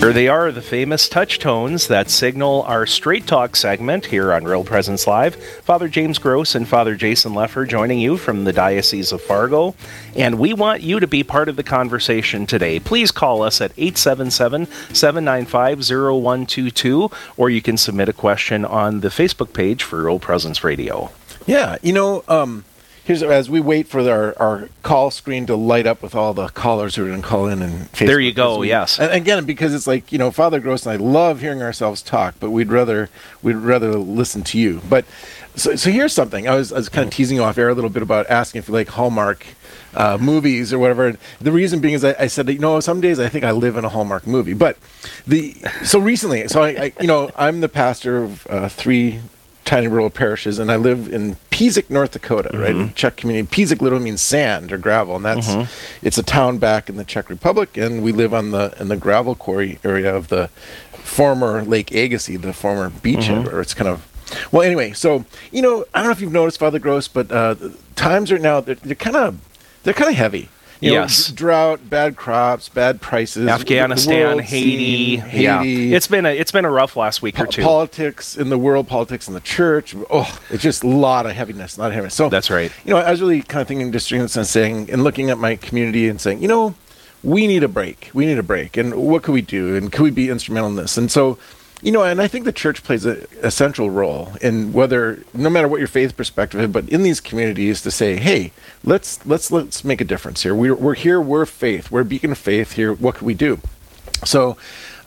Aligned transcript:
Here 0.00 0.14
they 0.14 0.28
are, 0.28 0.50
the 0.50 0.62
famous 0.62 1.10
touch 1.10 1.38
tones 1.38 1.88
that 1.88 2.08
signal 2.08 2.62
our 2.62 2.86
Straight 2.86 3.26
Talk 3.26 3.54
segment 3.54 4.06
here 4.06 4.32
on 4.32 4.44
Real 4.44 4.64
Presence 4.64 5.06
Live. 5.06 5.36
Father 5.62 5.88
James 5.88 6.18
Gross 6.18 6.54
and 6.54 6.66
Father 6.66 6.96
Jason 6.96 7.34
Lefor 7.34 7.68
joining 7.68 7.98
you 7.98 8.16
from 8.16 8.44
the 8.44 8.52
Diocese 8.54 9.12
of 9.12 9.20
Fargo. 9.20 9.74
And 10.16 10.38
we 10.38 10.54
want 10.54 10.80
you 10.80 11.00
to 11.00 11.06
be 11.06 11.22
part 11.22 11.50
of 11.50 11.56
the 11.56 11.62
conversation 11.62 12.46
today. 12.46 12.80
Please 12.80 13.10
call 13.10 13.42
us 13.42 13.60
at 13.60 13.72
877 13.76 14.68
795 14.94 15.80
0122, 15.80 17.10
or 17.36 17.50
you 17.50 17.60
can 17.60 17.76
submit 17.76 18.08
a 18.08 18.14
question 18.14 18.64
on 18.64 19.00
the 19.00 19.08
Facebook 19.08 19.52
page 19.52 19.82
for 19.82 20.02
Real 20.02 20.18
Presence 20.18 20.64
Radio. 20.64 21.12
Yeah, 21.46 21.76
you 21.82 21.92
know, 21.92 22.24
um, 22.26 22.64
here's 23.10 23.24
as 23.24 23.50
we 23.50 23.58
wait 23.58 23.88
for 23.88 24.08
our, 24.08 24.38
our 24.38 24.68
call 24.82 25.10
screen 25.10 25.44
to 25.44 25.56
light 25.56 25.84
up 25.84 26.00
with 26.00 26.14
all 26.14 26.32
the 26.32 26.46
callers 26.50 26.94
who 26.94 27.04
are 27.04 27.08
going 27.08 27.20
to 27.20 27.26
call 27.26 27.48
in 27.48 27.60
and 27.60 27.90
Facebook 27.92 28.06
there 28.06 28.20
you 28.20 28.32
go 28.32 28.58
we, 28.58 28.68
yes 28.68 29.00
and 29.00 29.10
again 29.10 29.44
because 29.44 29.74
it's 29.74 29.88
like 29.88 30.12
you 30.12 30.18
know 30.18 30.30
father 30.30 30.60
gross 30.60 30.86
and 30.86 30.92
i 30.92 31.04
love 31.04 31.40
hearing 31.40 31.60
ourselves 31.60 32.02
talk 32.02 32.36
but 32.38 32.50
we'd 32.50 32.70
rather 32.70 33.10
we'd 33.42 33.54
rather 33.54 33.96
listen 33.96 34.44
to 34.44 34.58
you 34.60 34.80
but 34.88 35.04
so, 35.56 35.74
so 35.74 35.90
here's 35.90 36.12
something 36.12 36.46
i 36.46 36.54
was, 36.54 36.72
I 36.72 36.76
was 36.76 36.88
kind 36.88 37.08
of 37.08 37.12
teasing 37.12 37.36
you 37.36 37.42
off 37.42 37.58
air 37.58 37.68
a 37.68 37.74
little 37.74 37.90
bit 37.90 38.02
about 38.02 38.30
asking 38.30 38.62
for 38.62 38.70
like 38.70 38.88
hallmark 38.88 39.44
uh, 39.92 40.16
movies 40.20 40.72
or 40.72 40.78
whatever. 40.78 41.18
The 41.40 41.50
reason 41.50 41.80
being 41.80 41.94
is 41.94 42.04
I, 42.04 42.14
I, 42.16 42.26
said, 42.28 42.48
you 42.48 42.60
know, 42.60 42.78
some 42.78 43.00
days 43.00 43.18
I 43.18 43.28
think 43.28 43.44
I 43.44 43.50
live 43.50 43.76
in 43.76 43.84
a 43.84 43.88
Hallmark 43.88 44.24
movie. 44.24 44.54
But 44.54 44.78
the 45.26 45.56
so 45.82 45.98
recently, 45.98 46.46
so 46.46 46.62
I, 46.62 46.68
I 46.68 46.92
you 47.00 47.08
know, 47.08 47.32
I'm 47.34 47.60
the 47.60 47.68
pastor 47.68 48.18
of 48.22 48.46
uh, 48.46 48.68
three 48.68 49.18
tiny 49.70 49.86
rural 49.86 50.10
parishes, 50.10 50.58
and 50.58 50.72
I 50.72 50.74
live 50.74 51.12
in 51.12 51.36
Pisek, 51.52 51.90
North 51.90 52.10
Dakota, 52.10 52.48
mm-hmm. 52.48 52.60
right? 52.60 52.74
In 52.74 52.92
Czech 52.94 53.14
community. 53.14 53.46
Pisek 53.46 53.80
literally 53.80 54.04
means 54.04 54.20
sand 54.20 54.72
or 54.72 54.78
gravel, 54.78 55.14
and 55.14 55.24
that's 55.24 55.46
mm-hmm. 55.46 56.04
it's 56.04 56.18
a 56.18 56.24
town 56.24 56.58
back 56.58 56.88
in 56.88 56.96
the 56.96 57.04
Czech 57.04 57.30
Republic, 57.30 57.76
and 57.76 58.02
we 58.02 58.10
live 58.10 58.34
on 58.34 58.50
the 58.50 58.74
in 58.80 58.88
the 58.88 58.96
gravel 58.96 59.36
quarry 59.36 59.78
area 59.84 60.12
of 60.12 60.26
the 60.26 60.48
former 60.92 61.62
Lake 61.62 61.92
Agassiz, 61.92 62.40
the 62.40 62.52
former 62.52 62.90
beachhead, 62.90 63.42
mm-hmm. 63.42 63.44
where 63.44 63.60
it's 63.60 63.72
kind 63.72 63.86
of 63.86 64.08
well, 64.50 64.62
anyway. 64.62 64.92
So 64.92 65.24
you 65.52 65.62
know, 65.62 65.84
I 65.94 65.98
don't 65.98 66.06
know 66.06 66.12
if 66.12 66.20
you've 66.20 66.32
noticed, 66.32 66.58
Father 66.58 66.80
Gross, 66.80 67.06
but 67.06 67.30
uh, 67.30 67.54
times 67.94 68.32
are 68.32 68.40
now 68.40 68.60
they're, 68.60 68.74
they're 68.74 68.96
kind 68.96 69.16
of 69.16 69.38
they're 69.84 69.94
kind 69.94 70.10
of 70.10 70.16
heavy. 70.16 70.48
You 70.80 70.92
yes. 70.92 71.28
Know, 71.28 71.36
drought, 71.36 71.90
bad 71.90 72.16
crops, 72.16 72.70
bad 72.70 73.02
prices. 73.02 73.46
Afghanistan, 73.48 74.38
Haiti. 74.38 75.16
Haiti. 75.16 75.42
Yeah. 75.42 75.62
It's 75.96 76.06
been 76.06 76.24
a 76.24 76.30
it's 76.30 76.52
been 76.52 76.64
a 76.64 76.70
rough 76.70 76.96
last 76.96 77.20
week 77.20 77.34
po- 77.34 77.44
or 77.44 77.46
two. 77.46 77.62
Politics 77.62 78.36
in 78.36 78.48
the 78.48 78.56
world, 78.56 78.88
politics 78.88 79.28
in 79.28 79.34
the 79.34 79.40
church. 79.40 79.94
Oh, 80.08 80.38
it's 80.48 80.62
just 80.62 80.82
a 80.82 80.88
lot 80.88 81.26
of 81.26 81.32
heaviness, 81.32 81.76
a 81.76 81.80
lot 81.80 81.88
of 81.88 81.94
heaviness. 81.94 82.14
So 82.14 82.30
that's 82.30 82.50
right. 82.50 82.72
You 82.84 82.94
know, 82.94 82.98
I 82.98 83.10
was 83.10 83.20
really 83.20 83.42
kind 83.42 83.60
of 83.60 83.68
thinking, 83.68 83.92
just 83.92 84.10
and 84.10 84.46
saying, 84.46 84.90
and 84.90 85.04
looking 85.04 85.28
at 85.28 85.36
my 85.36 85.56
community 85.56 86.08
and 86.08 86.18
saying, 86.18 86.40
you 86.40 86.48
know, 86.48 86.74
we 87.22 87.46
need 87.46 87.62
a 87.62 87.68
break. 87.68 88.10
We 88.14 88.24
need 88.24 88.38
a 88.38 88.42
break, 88.42 88.78
and 88.78 88.94
what 88.94 89.22
could 89.22 89.32
we 89.32 89.42
do? 89.42 89.76
And 89.76 89.92
could 89.92 90.02
we 90.02 90.10
be 90.10 90.30
instrumental 90.30 90.70
in 90.70 90.76
this? 90.76 90.96
And 90.96 91.10
so 91.10 91.38
you 91.82 91.92
know, 91.92 92.02
and 92.02 92.20
I 92.20 92.28
think 92.28 92.44
the 92.44 92.52
church 92.52 92.82
plays 92.82 93.06
a, 93.06 93.26
a 93.42 93.50
central 93.50 93.90
role 93.90 94.32
in 94.40 94.72
whether, 94.72 95.22
no 95.32 95.48
matter 95.48 95.66
what 95.66 95.78
your 95.78 95.88
faith 95.88 96.16
perspective 96.16 96.60
is, 96.60 96.68
but 96.68 96.88
in 96.88 97.02
these 97.02 97.20
communities 97.20 97.82
to 97.82 97.90
say, 97.90 98.16
hey, 98.16 98.52
let's 98.84 99.24
let's 99.24 99.50
let's 99.50 99.84
make 99.84 100.00
a 100.00 100.04
difference 100.04 100.42
here. 100.42 100.54
We're 100.54 100.74
we're 100.74 100.94
here. 100.94 101.20
We're 101.20 101.46
faith. 101.46 101.90
We're 101.90 102.02
a 102.02 102.04
beacon 102.04 102.32
of 102.32 102.38
faith 102.38 102.72
here. 102.72 102.92
What 102.92 103.16
can 103.16 103.26
we 103.26 103.34
do? 103.34 103.60
So, 104.24 104.58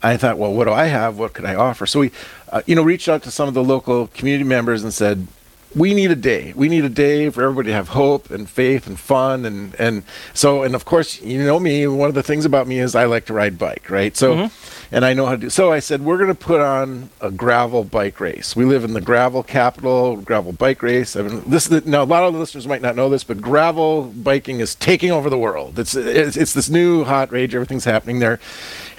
I 0.02 0.18
thought, 0.18 0.38
well, 0.38 0.54
what 0.54 0.66
do 0.66 0.72
I 0.72 0.86
have? 0.86 1.20
What 1.20 1.34
could 1.34 1.46
I 1.46 1.56
offer? 1.56 1.86
So 1.86 2.00
we, 2.00 2.12
uh, 2.50 2.62
you 2.66 2.76
know, 2.76 2.82
reached 2.82 3.08
out 3.08 3.22
to 3.24 3.32
some 3.32 3.48
of 3.48 3.54
the 3.54 3.64
local 3.64 4.08
community 4.08 4.44
members 4.44 4.84
and 4.84 4.92
said, 4.94 5.28
we 5.76 5.94
need 5.94 6.12
a 6.12 6.16
day. 6.16 6.54
We 6.56 6.70
need 6.70 6.86
a 6.86 6.90
day 6.90 7.30
for 7.30 7.44
everybody 7.44 7.68
to 7.68 7.74
have 7.74 7.90
hope 7.90 8.30
and 8.30 8.48
faith 8.50 8.86
and 8.86 9.00
fun 9.00 9.46
and 9.46 9.74
and 9.80 10.04
so 10.34 10.62
and 10.62 10.76
of 10.76 10.86
course 10.86 11.20
you 11.22 11.44
know 11.44 11.60
me. 11.60 11.88
One 11.88 12.10
of 12.10 12.16
the 12.16 12.22
things 12.22 12.46
about 12.46 12.68
me 12.68 12.80
is 12.80 12.94
I 12.96 13.06
like 13.06 13.26
to 13.26 13.34
ride 13.34 13.60
bike, 13.60 13.90
right? 13.90 14.16
So. 14.18 14.36
Mm-hmm 14.36 14.70
and 14.94 15.04
I 15.04 15.16
know 15.16 15.26
how 15.26 15.32
to 15.32 15.38
do. 15.38 15.50
So 15.50 15.72
I 15.72 15.80
said 15.80 16.02
we're 16.02 16.18
going 16.18 16.30
to 16.30 16.36
put 16.36 16.62
on 16.62 17.10
a 17.20 17.32
gravel 17.32 17.84
bike 17.84 18.20
race. 18.20 18.56
We 18.56 18.64
live 18.64 18.84
in 18.84 18.94
the 18.94 19.02
gravel 19.02 19.42
capital, 19.42 20.18
gravel 20.18 20.52
bike 20.52 20.84
race. 20.84 21.16
I 21.16 21.24
mean, 21.24 21.42
this 21.48 21.70
now 21.72 22.04
a 22.04 22.06
lot 22.06 22.24
of 22.24 22.34
the 22.34 22.40
listeners 22.40 22.68
might 22.68 22.84
not 22.84 22.96
know 22.96 23.10
this, 23.10 23.24
but 23.24 23.42
gravel 23.42 24.04
biking 24.04 24.60
is 24.60 24.76
taking 24.76 25.10
over 25.10 25.32
the 25.32 25.38
world. 25.38 25.80
It's 25.80 25.96
it's, 25.96 26.38
it's 26.38 26.54
this 26.54 26.70
new 26.70 27.04
hot 27.06 27.32
rage. 27.32 27.56
Everything's 27.56 27.86
happening 27.86 28.20
there, 28.20 28.40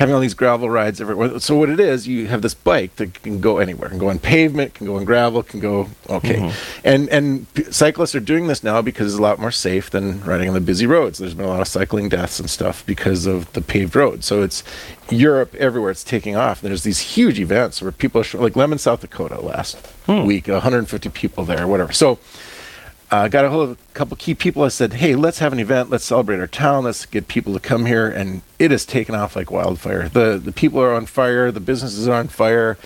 having 0.00 0.14
all 0.16 0.20
these 0.20 0.34
gravel 0.34 0.68
rides 0.68 1.00
everywhere. 1.00 1.38
So 1.38 1.54
what 1.54 1.68
it 1.68 1.78
is, 1.78 2.08
you 2.08 2.26
have 2.26 2.42
this 2.42 2.54
bike 2.54 2.96
that 2.96 3.22
can 3.22 3.40
go 3.40 3.58
anywhere, 3.58 3.88
can 3.88 3.98
go 3.98 4.10
on 4.10 4.18
pavement, 4.18 4.74
can 4.74 4.86
go 4.86 4.96
on 4.96 5.04
gravel, 5.04 5.44
can 5.44 5.60
go 5.60 5.88
okay, 6.10 6.38
mm-hmm. 6.38 6.80
and 6.82 7.08
and 7.10 7.46
cyclists 7.70 8.16
are 8.16 8.20
doing 8.20 8.48
this 8.48 8.64
now 8.64 8.82
because 8.82 9.12
it's 9.12 9.18
a 9.18 9.22
lot 9.22 9.38
more 9.38 9.52
safe 9.52 9.90
than 9.90 10.20
riding 10.24 10.48
on 10.48 10.54
the 10.54 10.60
busy 10.60 10.86
roads. 10.86 11.20
There's 11.20 11.34
been 11.34 11.46
a 11.46 11.48
lot 11.48 11.60
of 11.60 11.68
cycling 11.68 12.08
deaths 12.08 12.40
and 12.40 12.50
stuff 12.50 12.84
because 12.84 13.26
of 13.26 13.52
the 13.52 13.60
paved 13.60 13.94
roads. 13.94 14.26
So 14.26 14.42
it's 14.42 14.64
Europe, 15.10 15.54
everywhere, 15.56 15.83
it's 15.90 16.04
taking 16.04 16.36
off. 16.36 16.60
There's 16.60 16.82
these 16.82 17.00
huge 17.00 17.40
events 17.40 17.82
where 17.82 17.92
people 17.92 18.20
are 18.20 18.38
like 18.38 18.54
Lemmon, 18.54 18.78
South 18.78 19.00
Dakota 19.00 19.40
last 19.40 19.76
hmm. 20.06 20.24
week, 20.24 20.48
150 20.48 21.08
people 21.10 21.44
there, 21.44 21.66
whatever. 21.66 21.92
So 21.92 22.18
I 23.10 23.26
uh, 23.26 23.28
got 23.28 23.44
a 23.44 23.50
hold 23.50 23.70
of 23.70 23.78
a 23.78 23.94
couple 23.94 24.16
key 24.16 24.34
people. 24.34 24.64
I 24.64 24.68
said, 24.68 24.94
hey, 24.94 25.14
let's 25.14 25.38
have 25.38 25.52
an 25.52 25.60
event. 25.60 25.90
Let's 25.90 26.04
celebrate 26.04 26.40
our 26.40 26.46
town. 26.46 26.84
Let's 26.84 27.06
get 27.06 27.28
people 27.28 27.52
to 27.52 27.60
come 27.60 27.86
here. 27.86 28.08
And 28.08 28.42
it 28.58 28.70
has 28.70 28.84
taken 28.84 29.14
off 29.14 29.36
like 29.36 29.50
wildfire. 29.50 30.08
The, 30.08 30.40
the 30.42 30.52
people 30.52 30.80
are 30.80 30.92
on 30.92 31.06
fire. 31.06 31.52
The 31.52 31.60
businesses 31.60 32.08
are 32.08 32.14
on 32.14 32.28
fire. 32.28 32.76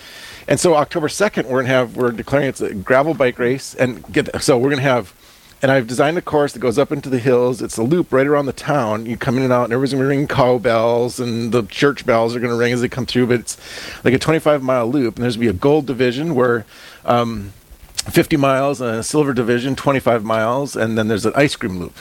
And 0.47 0.59
so 0.59 0.75
October 0.75 1.07
2nd, 1.07 1.45
we're 1.45 1.63
going 1.63 1.65
to 1.65 1.71
have, 1.71 1.97
we're 1.97 2.11
declaring 2.11 2.47
it's 2.47 2.61
a 2.61 2.73
gravel 2.73 3.13
bike 3.13 3.39
race. 3.39 3.73
And 3.75 4.05
get, 4.13 4.43
so 4.43 4.57
we're 4.57 4.69
going 4.69 4.77
to 4.77 4.83
have 4.83 5.13
and 5.61 5.71
I've 5.71 5.87
designed 5.87 6.17
a 6.17 6.21
course 6.21 6.53
that 6.53 6.59
goes 6.59 6.77
up 6.77 6.91
into 6.91 7.09
the 7.09 7.19
hills. 7.19 7.61
It's 7.61 7.77
a 7.77 7.83
loop 7.83 8.13
right 8.13 8.25
around 8.25 8.45
the 8.45 8.53
town. 8.53 9.05
You 9.05 9.17
come 9.17 9.37
in 9.37 9.43
and 9.43 9.51
out, 9.51 9.65
and 9.65 9.73
everybody's 9.73 9.93
going 9.93 10.03
to 10.03 10.07
ring 10.07 10.27
cow 10.27 10.57
bells, 10.57 11.19
and 11.19 11.51
the 11.51 11.63
church 11.63 12.05
bells 12.05 12.35
are 12.35 12.39
going 12.39 12.51
to 12.51 12.57
ring 12.57 12.71
as 12.71 12.81
they 12.81 12.87
come 12.87 13.05
through. 13.05 13.27
But 13.27 13.41
it's 13.41 13.57
like 14.03 14.13
a 14.13 14.19
25 14.19 14.63
mile 14.63 14.87
loop, 14.87 15.15
and 15.15 15.23
there's 15.23 15.35
going 15.35 15.47
to 15.47 15.53
be 15.53 15.57
a 15.57 15.59
gold 15.59 15.85
division 15.85 16.33
where 16.33 16.65
um, 17.05 17.53
50 17.95 18.37
miles, 18.37 18.79
and 18.79 18.97
a 18.97 19.03
silver 19.03 19.33
division, 19.33 19.75
25 19.75 20.23
miles, 20.23 20.75
and 20.75 20.97
then 20.97 21.09
there's 21.09 21.25
an 21.25 21.33
ice 21.35 21.55
cream 21.55 21.79
loop. 21.79 21.95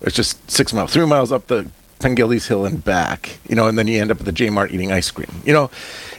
It's 0.00 0.16
just 0.16 0.50
six 0.50 0.72
miles, 0.72 0.92
three 0.92 1.06
miles 1.06 1.32
up 1.32 1.48
the 1.48 1.68
Pengillis 2.00 2.48
Hill 2.48 2.64
and 2.64 2.82
back, 2.82 3.38
you 3.48 3.54
know, 3.54 3.68
and 3.68 3.78
then 3.78 3.86
you 3.86 4.00
end 4.00 4.10
up 4.10 4.20
at 4.20 4.26
the 4.26 4.32
J 4.32 4.50
Mart 4.50 4.72
eating 4.72 4.90
ice 4.90 5.10
cream, 5.10 5.30
you 5.44 5.52
know, 5.52 5.70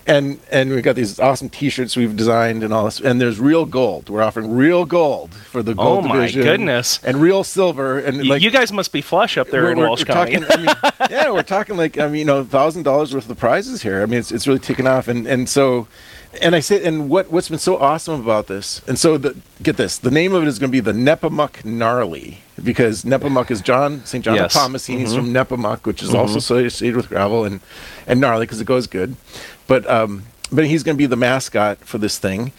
and 0.07 0.39
and 0.51 0.69
we've 0.69 0.83
got 0.83 0.95
these 0.95 1.19
awesome 1.19 1.49
T-shirts 1.49 1.97
we've 1.97 2.15
designed 2.15 2.63
and 2.63 2.73
all 2.73 2.85
this, 2.85 2.99
and 2.99 3.19
there's 3.19 3.39
real 3.39 3.65
gold. 3.65 4.09
We're 4.09 4.21
offering 4.21 4.51
real 4.55 4.85
gold 4.85 5.33
for 5.33 5.63
the 5.63 5.73
gold 5.73 6.05
oh 6.05 6.07
my 6.07 6.15
division, 6.15 6.43
goodness, 6.43 6.99
and 7.03 7.17
real 7.17 7.43
silver, 7.43 7.99
and 7.99 8.27
like 8.27 8.41
you 8.41 8.51
guys 8.51 8.71
must 8.71 8.91
be 8.91 9.01
flush 9.01 9.37
up 9.37 9.49
there 9.49 9.71
in 9.71 9.79
we're, 9.79 9.87
Walsh 9.87 10.01
we're 10.01 10.13
County. 10.13 10.37
Talking, 10.37 10.51
I 10.51 10.57
mean, 10.57 10.93
yeah, 11.09 11.31
we're 11.31 11.43
talking 11.43 11.77
like 11.77 11.97
I 11.97 12.07
mean, 12.07 12.19
you 12.19 12.25
know, 12.25 12.43
thousand 12.43 12.83
dollars 12.83 13.13
worth 13.13 13.29
of 13.29 13.37
prizes 13.37 13.81
here. 13.81 14.01
I 14.01 14.05
mean, 14.05 14.19
it's 14.19 14.31
it's 14.31 14.47
really 14.47 14.59
taken 14.59 14.85
off, 14.87 15.07
and 15.07 15.25
and 15.27 15.49
so 15.49 15.87
and 16.41 16.55
I 16.55 16.59
say, 16.59 16.83
and 16.85 17.09
what 17.09 17.31
what's 17.31 17.49
been 17.49 17.59
so 17.59 17.77
awesome 17.77 18.21
about 18.21 18.47
this, 18.47 18.81
and 18.87 18.97
so 18.97 19.17
the, 19.17 19.35
get 19.61 19.77
this, 19.77 19.97
the 19.97 20.11
name 20.11 20.33
of 20.33 20.43
it 20.43 20.47
is 20.47 20.59
going 20.59 20.69
to 20.69 20.71
be 20.71 20.79
the 20.79 20.93
Nepomuk 20.93 21.65
Gnarly 21.65 22.39
because 22.63 23.03
Nepomuk 23.03 23.51
is 23.51 23.61
John 23.61 24.03
St. 24.05 24.23
John 24.23 24.35
yes. 24.35 24.53
Thomas. 24.53 24.85
He's 24.85 25.13
mm-hmm. 25.13 25.15
from 25.15 25.33
Nepomuk, 25.33 25.85
which 25.85 26.01
is 26.01 26.09
mm-hmm. 26.09 26.19
also 26.19 26.37
associated 26.37 26.95
with 26.95 27.09
gravel 27.09 27.45
and 27.45 27.59
and 28.07 28.19
gnarly 28.19 28.45
because 28.45 28.61
it 28.61 28.65
goes 28.65 28.87
good, 28.87 29.15
but 29.67 29.89
um, 29.89 30.23
but 30.51 30.65
he's 30.65 30.83
going 30.83 30.95
to 30.95 31.01
be 31.01 31.05
the 31.05 31.15
mascot 31.15 31.79
for 31.79 31.97
this 31.97 32.17
thing, 32.17 32.51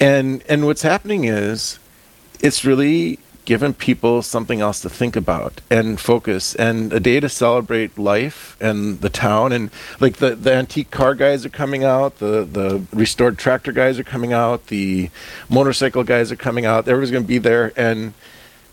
and 0.00 0.42
and 0.48 0.66
what's 0.66 0.82
happening 0.82 1.24
is, 1.24 1.78
it's 2.40 2.64
really 2.64 3.18
given 3.48 3.72
people 3.72 4.20
something 4.20 4.60
else 4.60 4.82
to 4.82 4.90
think 4.90 5.16
about 5.16 5.62
and 5.70 5.98
focus 5.98 6.54
and 6.56 6.92
a 6.92 7.00
day 7.00 7.18
to 7.18 7.30
celebrate 7.30 7.96
life 7.96 8.58
and 8.60 9.00
the 9.00 9.08
town 9.08 9.52
and 9.52 9.70
like 10.00 10.16
the, 10.16 10.34
the 10.34 10.52
antique 10.52 10.90
car 10.90 11.14
guys 11.14 11.46
are 11.46 11.48
coming 11.48 11.82
out 11.82 12.18
the 12.18 12.44
the 12.44 12.82
restored 12.92 13.38
tractor 13.38 13.72
guys 13.72 13.98
are 13.98 14.04
coming 14.04 14.34
out 14.34 14.66
the 14.66 15.08
motorcycle 15.48 16.04
guys 16.04 16.30
are 16.30 16.36
coming 16.36 16.66
out 16.66 16.86
everybody's 16.86 17.10
going 17.10 17.24
to 17.24 17.26
be 17.26 17.38
there 17.38 17.72
and 17.74 18.12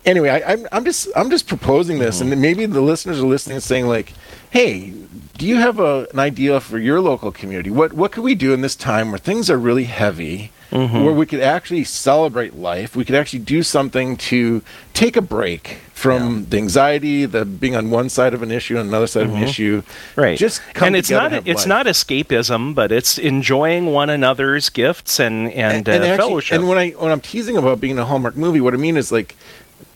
anyway 0.05 0.29
I, 0.29 0.53
am 0.53 0.59
I'm, 0.59 0.67
I'm 0.71 0.85
just 0.85 1.07
i'm 1.15 1.29
just 1.29 1.47
proposing 1.47 1.99
this 1.99 2.19
mm-hmm. 2.19 2.31
and 2.31 2.41
maybe 2.41 2.65
the 2.65 2.81
listeners 2.81 3.19
are 3.19 3.25
listening 3.25 3.55
and 3.55 3.63
saying 3.63 3.87
like 3.87 4.13
hey 4.51 4.93
do 5.37 5.45
you 5.45 5.57
have 5.57 5.79
a, 5.79 6.07
an 6.13 6.19
idea 6.19 6.59
for 6.59 6.77
your 6.77 7.01
local 7.01 7.31
community 7.31 7.69
what 7.69 7.93
what 7.93 8.11
can 8.11 8.23
we 8.23 8.35
do 8.35 8.53
in 8.53 8.61
this 8.61 8.75
time 8.75 9.11
where 9.11 9.19
things 9.19 9.49
are 9.49 9.57
really 9.57 9.85
heavy 9.85 10.51
mm-hmm. 10.75 11.03
where 11.03 11.13
we 11.13 11.25
could 11.25 11.39
actually 11.39 11.83
celebrate 11.83 12.55
life. 12.55 12.95
We 12.95 13.05
could 13.05 13.15
actually 13.15 13.39
do 13.39 13.63
something 13.63 14.17
to 14.17 14.61
take 14.93 15.15
a 15.15 15.21
break 15.21 15.79
from 15.93 16.39
yeah. 16.39 16.45
the 16.49 16.57
anxiety, 16.57 17.25
the 17.25 17.45
being 17.45 17.75
on 17.75 17.89
one 17.89 18.09
side 18.09 18.33
of 18.33 18.41
an 18.43 18.51
issue 18.51 18.77
and 18.77 18.89
another 18.89 19.07
side 19.07 19.23
mm-hmm. 19.23 19.29
of 19.29 19.35
an 19.35 19.41
mm-hmm. 19.41 19.49
issue. 19.49 19.83
Right. 20.15 20.37
Just 20.37 20.61
and 20.75 20.95
it's 20.95 21.09
not 21.09 21.33
and 21.33 21.47
it's 21.47 21.61
life. 21.61 21.67
not 21.67 21.85
escapism, 21.85 22.75
but 22.75 22.91
it's 22.91 23.17
enjoying 23.17 23.87
one 23.87 24.09
another's 24.09 24.69
gifts 24.69 25.19
and 25.19 25.51
and, 25.51 25.87
and, 25.87 25.87
and 25.87 26.03
uh, 26.03 26.07
actually, 26.07 26.17
fellowship. 26.17 26.55
And 26.59 26.67
when 26.67 26.77
I 26.77 26.89
when 26.91 27.11
I'm 27.11 27.21
teasing 27.21 27.57
about 27.57 27.79
being 27.79 27.97
a 27.97 28.05
Hallmark 28.05 28.35
movie, 28.35 28.61
what 28.61 28.73
I 28.73 28.77
mean 28.77 28.97
is 28.97 29.11
like 29.11 29.35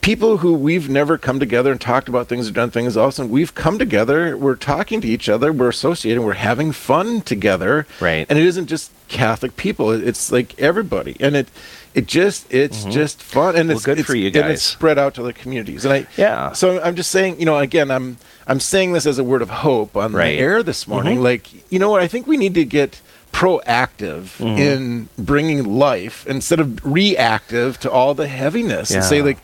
people 0.02 0.38
who 0.38 0.54
we've 0.54 0.90
never 0.90 1.18
come 1.18 1.40
together 1.40 1.72
and 1.72 1.80
talked 1.82 2.08
about 2.10 2.28
things 2.28 2.48
or 2.50 2.52
done 2.52 2.72
things 2.72 2.96
all 2.98 3.08
of 3.08 3.10
a 3.10 3.16
sudden 3.16 3.32
we've 3.32 3.54
come 3.54 3.78
together 3.78 4.36
we're 4.38 4.56
talking 4.56 5.02
to 5.02 5.08
each 5.08 5.28
other 5.30 5.52
we're 5.52 5.70
associating 5.70 6.24
we're 6.24 6.34
having 6.34 6.72
fun 6.72 7.22
together. 7.22 7.86
Right. 8.00 8.26
and 8.30 8.40
it 8.40 8.46
isn't 8.46 8.68
just 8.68 8.92
catholic 9.10 9.56
people 9.58 9.92
it's 9.92 10.32
like 10.32 10.58
everybody. 10.60 11.16
And 11.20 11.36
it 11.36 11.50
it 11.94 12.06
just 12.08 12.52
it's 12.54 12.86
just 12.86 13.22
fun 13.22 13.56
and 13.56 13.68
Well, 13.68 13.78
it's 13.78 13.86
good 13.86 14.00
it's, 14.00 14.08
for 14.08 14.16
you 14.16 14.30
guys 14.32 14.44
and 14.44 14.52
it's 14.54 14.62
spread 14.64 14.98
out 14.98 15.16
to 15.16 15.24
the 15.24 15.34
communities. 15.34 15.86
And 15.86 15.94
i 15.94 16.08
Yeah. 16.18 16.54
so 16.54 16.82
i'm 16.82 16.96
just 16.96 17.12
saying 17.12 17.40
you 17.40 17.46
know 17.46 17.58
again 17.58 17.92
i'm 17.92 18.18
i'm 18.48 18.60
saying 18.60 18.94
this 18.94 19.06
as 19.06 19.20
a 19.20 19.24
word 19.24 19.42
of 19.42 19.50
hope 19.50 19.98
on 19.98 20.14
Right. 20.14 20.36
the 20.36 20.40
air 20.40 20.64
this 20.64 20.88
morning. 20.88 21.22
Like 21.22 21.72
you 21.72 21.78
know 21.80 21.90
what? 21.90 22.02
I 22.02 22.08
think 22.08 22.26
we 22.26 22.38
need 22.38 22.54
to 22.56 22.66
get 22.66 23.02
proactive 23.32 24.38
Mm-hmm. 24.40 24.58
in 24.58 25.10
bringing 25.18 25.64
life 25.78 26.26
instead 26.28 26.60
of 26.60 26.80
reactive 26.86 27.80
to 27.82 27.92
all 27.92 28.14
the 28.14 28.28
heaviness 28.28 28.92
and 28.92 29.04
say 29.04 29.22
like 29.22 29.38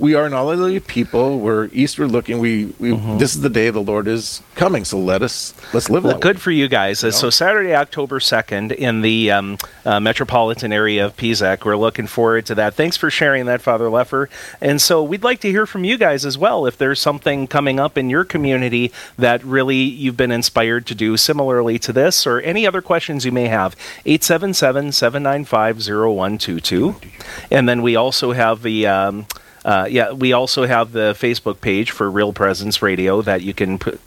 we 0.00 0.14
are 0.14 0.24
an 0.24 0.32
hallelujah 0.32 0.80
people 0.80 1.38
we're 1.38 1.68
eastward 1.72 2.10
looking 2.10 2.38
we, 2.38 2.66
we 2.78 2.90
Mm-hmm. 2.90 3.18
this 3.18 3.34
is 3.36 3.42
the 3.42 3.48
day 3.50 3.70
the 3.70 3.80
lord 3.80 4.08
is 4.08 4.42
coming 4.56 4.84
so 4.84 4.98
let 4.98 5.22
us 5.22 5.54
let's 5.74 5.88
live 5.90 6.02
Well, 6.04 6.14
that 6.14 6.22
good 6.22 6.36
way. 6.36 6.40
for 6.40 6.50
you 6.50 6.66
guys. 6.68 7.04
Uh, 7.04 7.08
know? 7.08 7.12
So 7.12 7.30
Saturday, 7.30 7.74
October 7.74 8.18
second, 8.20 8.72
in 8.72 9.02
the 9.02 9.30
um, 9.30 9.58
uh, 9.84 10.00
metropolitan 10.00 10.72
area 10.72 11.04
of 11.06 11.16
Pisek, 11.16 11.64
we're 11.64 11.76
looking 11.76 12.06
forward 12.06 12.46
to 12.46 12.54
that. 12.56 12.74
Thanks 12.74 12.96
for 12.96 13.10
sharing 13.10 13.46
that, 13.46 13.60
Father 13.60 13.84
Lefor. 13.86 14.28
And 14.60 14.80
so 14.82 15.02
we'd 15.02 15.22
like 15.22 15.40
to 15.40 15.50
hear 15.50 15.66
from 15.66 15.84
you 15.84 15.96
guys 15.98 16.24
as 16.26 16.36
well. 16.38 16.66
If 16.66 16.76
there's 16.78 17.00
something 17.00 17.46
coming 17.46 17.78
up 17.78 17.96
in 17.98 18.08
your 18.10 18.24
community 18.24 18.90
that 19.18 19.44
really 19.44 19.76
you've 19.76 20.16
been 20.16 20.32
inspired 20.32 20.86
to 20.86 20.94
do 20.94 21.16
similarly 21.16 21.78
to 21.80 21.92
this, 21.92 22.26
or 22.26 22.40
any 22.40 22.66
other 22.66 22.80
questions 22.82 23.24
you 23.24 23.32
may 23.32 23.48
have, 23.48 23.76
877-795-0122. 24.06 26.94
And 27.50 27.68
then 27.68 27.82
we 27.82 27.96
also 27.96 28.32
have 28.32 28.62
the. 28.62 28.86
Um, 28.86 29.26
uh, 29.64 29.86
yeah, 29.90 30.12
we 30.12 30.32
also 30.32 30.66
have 30.66 30.92
the 30.92 31.14
Facebook 31.18 31.60
page 31.60 31.90
for 31.90 32.10
Real 32.10 32.32
Presence 32.32 32.82
Radio 32.82 33.22
that 33.22 33.42
you 33.42 33.52
can 33.52 33.78
put 33.78 34.00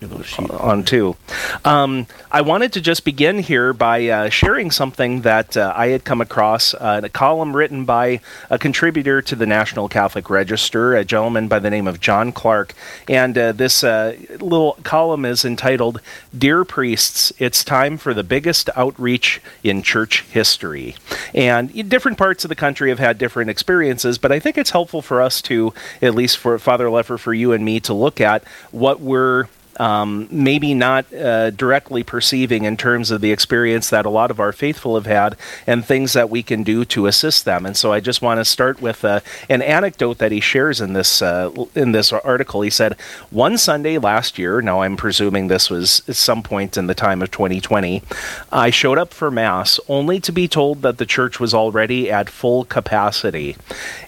on 0.50 0.83
too. 0.83 1.15
Um, 1.63 2.07
I 2.31 2.41
wanted 2.41 2.73
to 2.73 2.81
just 2.81 3.05
begin 3.05 3.39
here 3.39 3.73
by 3.73 4.07
uh, 4.07 4.29
sharing 4.29 4.71
something 4.71 5.21
that 5.21 5.55
uh, 5.55 5.73
I 5.75 5.88
had 5.88 6.03
come 6.03 6.21
across 6.21 6.73
uh, 6.73 6.95
in 6.97 7.05
a 7.05 7.09
column 7.09 7.55
written 7.55 7.85
by 7.85 8.19
a 8.50 8.57
contributor 8.57 9.21
to 9.21 9.35
the 9.35 9.45
National 9.45 9.88
Catholic 9.88 10.29
Register, 10.29 10.95
a 10.95 11.05
gentleman 11.05 11.47
by 11.47 11.59
the 11.59 11.69
name 11.69 11.88
of 11.88 11.99
John 11.99 12.31
Clark. 12.31 12.73
And 13.07 13.38
uh, 13.38 13.51
this 13.51 13.83
uh, 13.83 14.17
little 14.39 14.77
column 14.83 15.25
is 15.25 15.45
entitled 15.45 16.01
Dear 16.35 16.65
Priests, 16.65 17.31
It's 17.38 17.63
Time 17.63 17.97
for 17.97 18.13
the 18.15 18.23
Biggest 18.23 18.69
Outreach 18.75 19.39
in 19.63 19.83
Church 19.83 20.23
History. 20.23 20.95
And 21.35 21.89
different 21.89 22.17
parts 22.17 22.44
of 22.44 22.49
the 22.49 22.56
country 22.56 22.89
have 22.89 22.99
had 22.99 23.19
different 23.19 23.51
experiences, 23.51 24.17
but 24.17 24.31
I 24.31 24.39
think 24.39 24.57
it's 24.57 24.71
helpful 24.71 25.03
for 25.03 25.21
us 25.21 25.43
to, 25.44 25.74
at 26.01 26.16
least 26.16 26.38
for 26.38 26.57
Father 26.60 26.86
Leffer, 26.88 27.19
for 27.19 27.34
you 27.34 27.51
and 27.51 27.63
me, 27.63 27.80
to 27.81 27.94
look 27.94 28.19
at 28.22 28.44
what 28.72 29.00
we're 29.00 29.45
um, 29.79 30.27
maybe 30.31 30.73
not 30.73 31.11
uh, 31.13 31.49
directly 31.51 32.03
perceiving 32.03 32.63
in 32.63 32.77
terms 32.77 33.11
of 33.11 33.21
the 33.21 33.31
experience 33.31 33.89
that 33.89 34.05
a 34.05 34.09
lot 34.09 34.31
of 34.31 34.39
our 34.39 34.51
faithful 34.51 34.95
have 34.95 35.05
had 35.05 35.35
and 35.65 35.85
things 35.85 36.13
that 36.13 36.29
we 36.29 36.43
can 36.43 36.63
do 36.63 36.85
to 36.85 37.07
assist 37.07 37.45
them. 37.45 37.65
And 37.65 37.75
so 37.75 37.91
I 37.91 37.99
just 37.99 38.21
want 38.21 38.39
to 38.39 38.45
start 38.45 38.81
with 38.81 39.03
uh, 39.03 39.21
an 39.49 39.61
anecdote 39.61 40.17
that 40.19 40.31
he 40.31 40.39
shares 40.39 40.81
in 40.81 40.93
this 40.93 41.21
uh, 41.21 41.51
in 41.75 41.91
this 41.91 42.11
article. 42.13 42.61
He 42.61 42.69
said, 42.69 42.93
"One 43.29 43.57
Sunday 43.57 43.97
last 43.97 44.37
year, 44.37 44.61
now 44.61 44.81
I'm 44.81 44.97
presuming 44.97 45.47
this 45.47 45.69
was 45.69 46.03
at 46.07 46.15
some 46.15 46.43
point 46.43 46.77
in 46.77 46.87
the 46.87 46.93
time 46.93 47.21
of 47.21 47.31
2020, 47.31 48.03
I 48.51 48.69
showed 48.69 48.97
up 48.97 49.13
for 49.13 49.31
mass 49.31 49.79
only 49.87 50.19
to 50.19 50.31
be 50.31 50.47
told 50.47 50.81
that 50.81 50.97
the 50.97 51.05
church 51.05 51.39
was 51.39 51.53
already 51.53 52.11
at 52.11 52.29
full 52.29 52.65
capacity. 52.65 53.55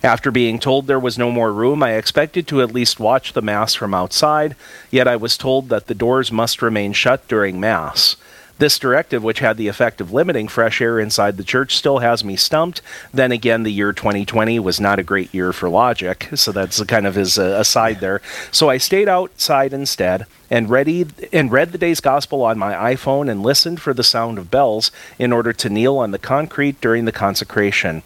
After 0.03 0.31
being 0.31 0.59
told 0.59 0.88
there 0.88 1.00
was 1.00 1.17
no 1.17 1.31
more 1.31 1.51
room, 1.51 1.81
I 1.81 1.94
expected 1.94 2.47
to 2.47 2.62
at 2.62 2.73
least 2.73 3.00
watch 3.00 3.33
the 3.33 3.41
mass 3.41 3.73
from 3.73 3.94
outside, 3.94 4.56
yet 4.91 5.07
I 5.07 5.15
was 5.15 5.38
told 5.38 5.55
that 5.62 5.88
the 5.88 5.96
doors 5.96 6.31
must 6.31 6.62
remain 6.62 6.94
shut 6.94 7.28
during 7.28 7.60
Mass. 7.60 8.16
This 8.57 8.80
directive, 8.80 9.22
which 9.22 9.40
had 9.40 9.57
the 9.57 9.68
effect 9.68 10.00
of 10.00 10.13
limiting 10.13 10.48
fresh 10.48 10.80
air 10.80 10.98
inside 10.98 11.36
the 11.36 11.44
church, 11.44 11.75
still 11.75 12.00
has 12.00 12.24
me 12.24 12.38
stumped. 12.38 12.81
Then 13.13 13.34
again, 13.34 13.63
the 13.63 13.72
year 13.72 13.92
2020 13.92 14.60
was 14.60 14.80
not 14.80 14.98
a 14.98 15.04
great 15.04 15.34
year 15.34 15.52
for 15.52 15.68
logic, 15.68 16.30
so 16.36 16.54
that's 16.54 16.81
kind 16.86 17.06
of 17.06 17.16
his 17.16 17.38
uh, 17.38 17.57
aside 17.60 18.00
there. 18.00 18.22
So 18.52 18.69
I 18.69 18.78
stayed 18.78 19.10
outside 19.10 19.74
instead 19.74 20.25
and 20.50 20.69
ready 20.69 21.06
and 21.34 21.52
read 21.52 21.74
the 21.74 21.78
day's 21.78 22.00
gospel 22.00 22.44
on 22.44 22.58
my 22.58 22.74
iPhone 22.96 23.30
and 23.30 23.44
listened 23.44 23.81
for 23.81 23.94
the 23.94 24.04
sound 24.04 24.38
of 24.38 24.51
bells 24.51 24.90
in 25.19 25.34
order 25.34 25.51
to 25.51 25.69
kneel 25.69 25.98
on 25.98 26.12
the 26.12 26.19
concrete 26.19 26.80
during 26.80 27.04
the 27.04 27.12
consecration. 27.12 28.04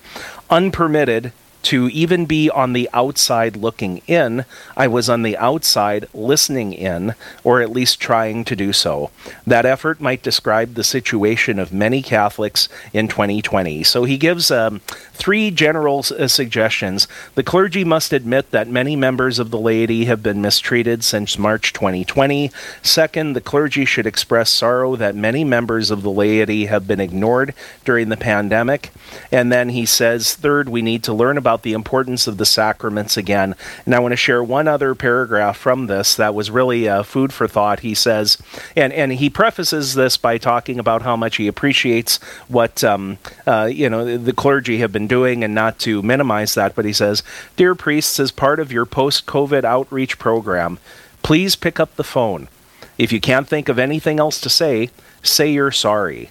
Unpermitted 0.49 1.31
to 1.63 1.87
even 1.89 2.25
be 2.25 2.49
on 2.49 2.73
the 2.73 2.89
outside 2.93 3.55
looking 3.55 4.01
in, 4.07 4.45
I 4.77 4.87
was 4.87 5.09
on 5.09 5.23
the 5.23 5.37
outside 5.37 6.07
listening 6.13 6.73
in, 6.73 7.15
or 7.43 7.61
at 7.61 7.71
least 7.71 7.99
trying 7.99 8.45
to 8.45 8.55
do 8.55 8.73
so. 8.73 9.11
That 9.45 9.65
effort 9.65 9.99
might 9.99 10.23
describe 10.23 10.73
the 10.73 10.83
situation 10.83 11.59
of 11.59 11.73
many 11.73 12.01
Catholics 12.01 12.69
in 12.93 13.07
2020. 13.07 13.83
So 13.83 14.03
he 14.03 14.17
gives 14.17 14.51
um, 14.51 14.81
three 15.19 15.51
general 15.51 15.99
uh, 15.99 16.27
suggestions. 16.27 17.07
The 17.35 17.43
clergy 17.43 17.83
must 17.83 18.13
admit 18.13 18.51
that 18.51 18.69
many 18.69 18.95
members 18.95 19.37
of 19.37 19.51
the 19.51 19.59
laity 19.59 20.05
have 20.05 20.23
been 20.23 20.41
mistreated 20.41 21.03
since 21.03 21.37
March 21.37 21.73
2020. 21.73 22.49
Second, 22.81 23.33
the 23.33 23.41
clergy 23.41 23.83
should 23.83 24.07
express 24.07 24.49
sorrow 24.49 24.95
that 24.95 25.15
many 25.15 25.43
members 25.43 25.91
of 25.91 26.01
the 26.01 26.09
laity 26.09 26.67
have 26.67 26.87
been 26.87 27.01
ignored 27.01 27.53
during 27.83 28.07
the 28.07 28.17
pandemic. 28.17 28.91
And 29.29 29.51
then 29.51 29.69
he 29.69 29.85
says, 29.85 30.35
third, 30.35 30.69
we 30.69 30.81
need 30.81 31.03
to 31.03 31.13
learn 31.13 31.37
about 31.37 31.63
the 31.63 31.73
importance 31.73 32.25
of 32.25 32.37
the 32.37 32.45
sacraments 32.45 33.17
again. 33.17 33.55
And 33.85 33.93
I 33.93 33.99
want 33.99 34.13
to 34.13 34.17
share 34.17 34.41
one 34.41 34.69
other 34.69 34.95
paragraph 34.95 35.57
from 35.57 35.87
this 35.87 36.15
that 36.15 36.33
was 36.33 36.49
really 36.49 36.87
uh, 36.87 37.03
food 37.03 37.33
for 37.33 37.47
thought. 37.47 37.81
He 37.81 37.93
says, 37.93 38.37
and, 38.75 38.93
and 38.93 39.11
he 39.11 39.29
prefaces 39.29 39.95
this 39.95 40.15
by 40.15 40.37
talking 40.37 40.79
about 40.79 41.01
how 41.01 41.17
much 41.17 41.35
he 41.35 41.47
appreciates 41.47 42.17
what 42.47 42.83
um, 42.85 43.17
uh, 43.45 43.69
you 43.71 43.89
know 43.89 44.17
the 44.17 44.33
clergy 44.33 44.77
have 44.79 44.91
been 44.91 45.07
doing, 45.09 45.43
and 45.43 45.53
not 45.53 45.77
to 45.79 46.01
minimize 46.01 46.53
that. 46.53 46.73
But 46.75 46.85
he 46.85 46.93
says, 46.93 47.21
"Dear 47.57 47.75
priests, 47.75 48.17
as 48.21 48.31
part 48.31 48.61
of 48.61 48.71
your 48.71 48.85
post-COVID 48.85 49.65
outreach 49.65 50.17
program, 50.17 50.79
please 51.23 51.57
pick 51.57 51.81
up 51.81 51.93
the 51.97 52.05
phone. 52.05 52.47
If 52.97 53.11
you 53.11 53.19
can't 53.19 53.49
think 53.49 53.67
of 53.67 53.77
anything 53.77 54.19
else 54.19 54.39
to 54.39 54.49
say, 54.49 54.91
say 55.21 55.51
you're 55.51 55.71
sorry." 55.71 56.29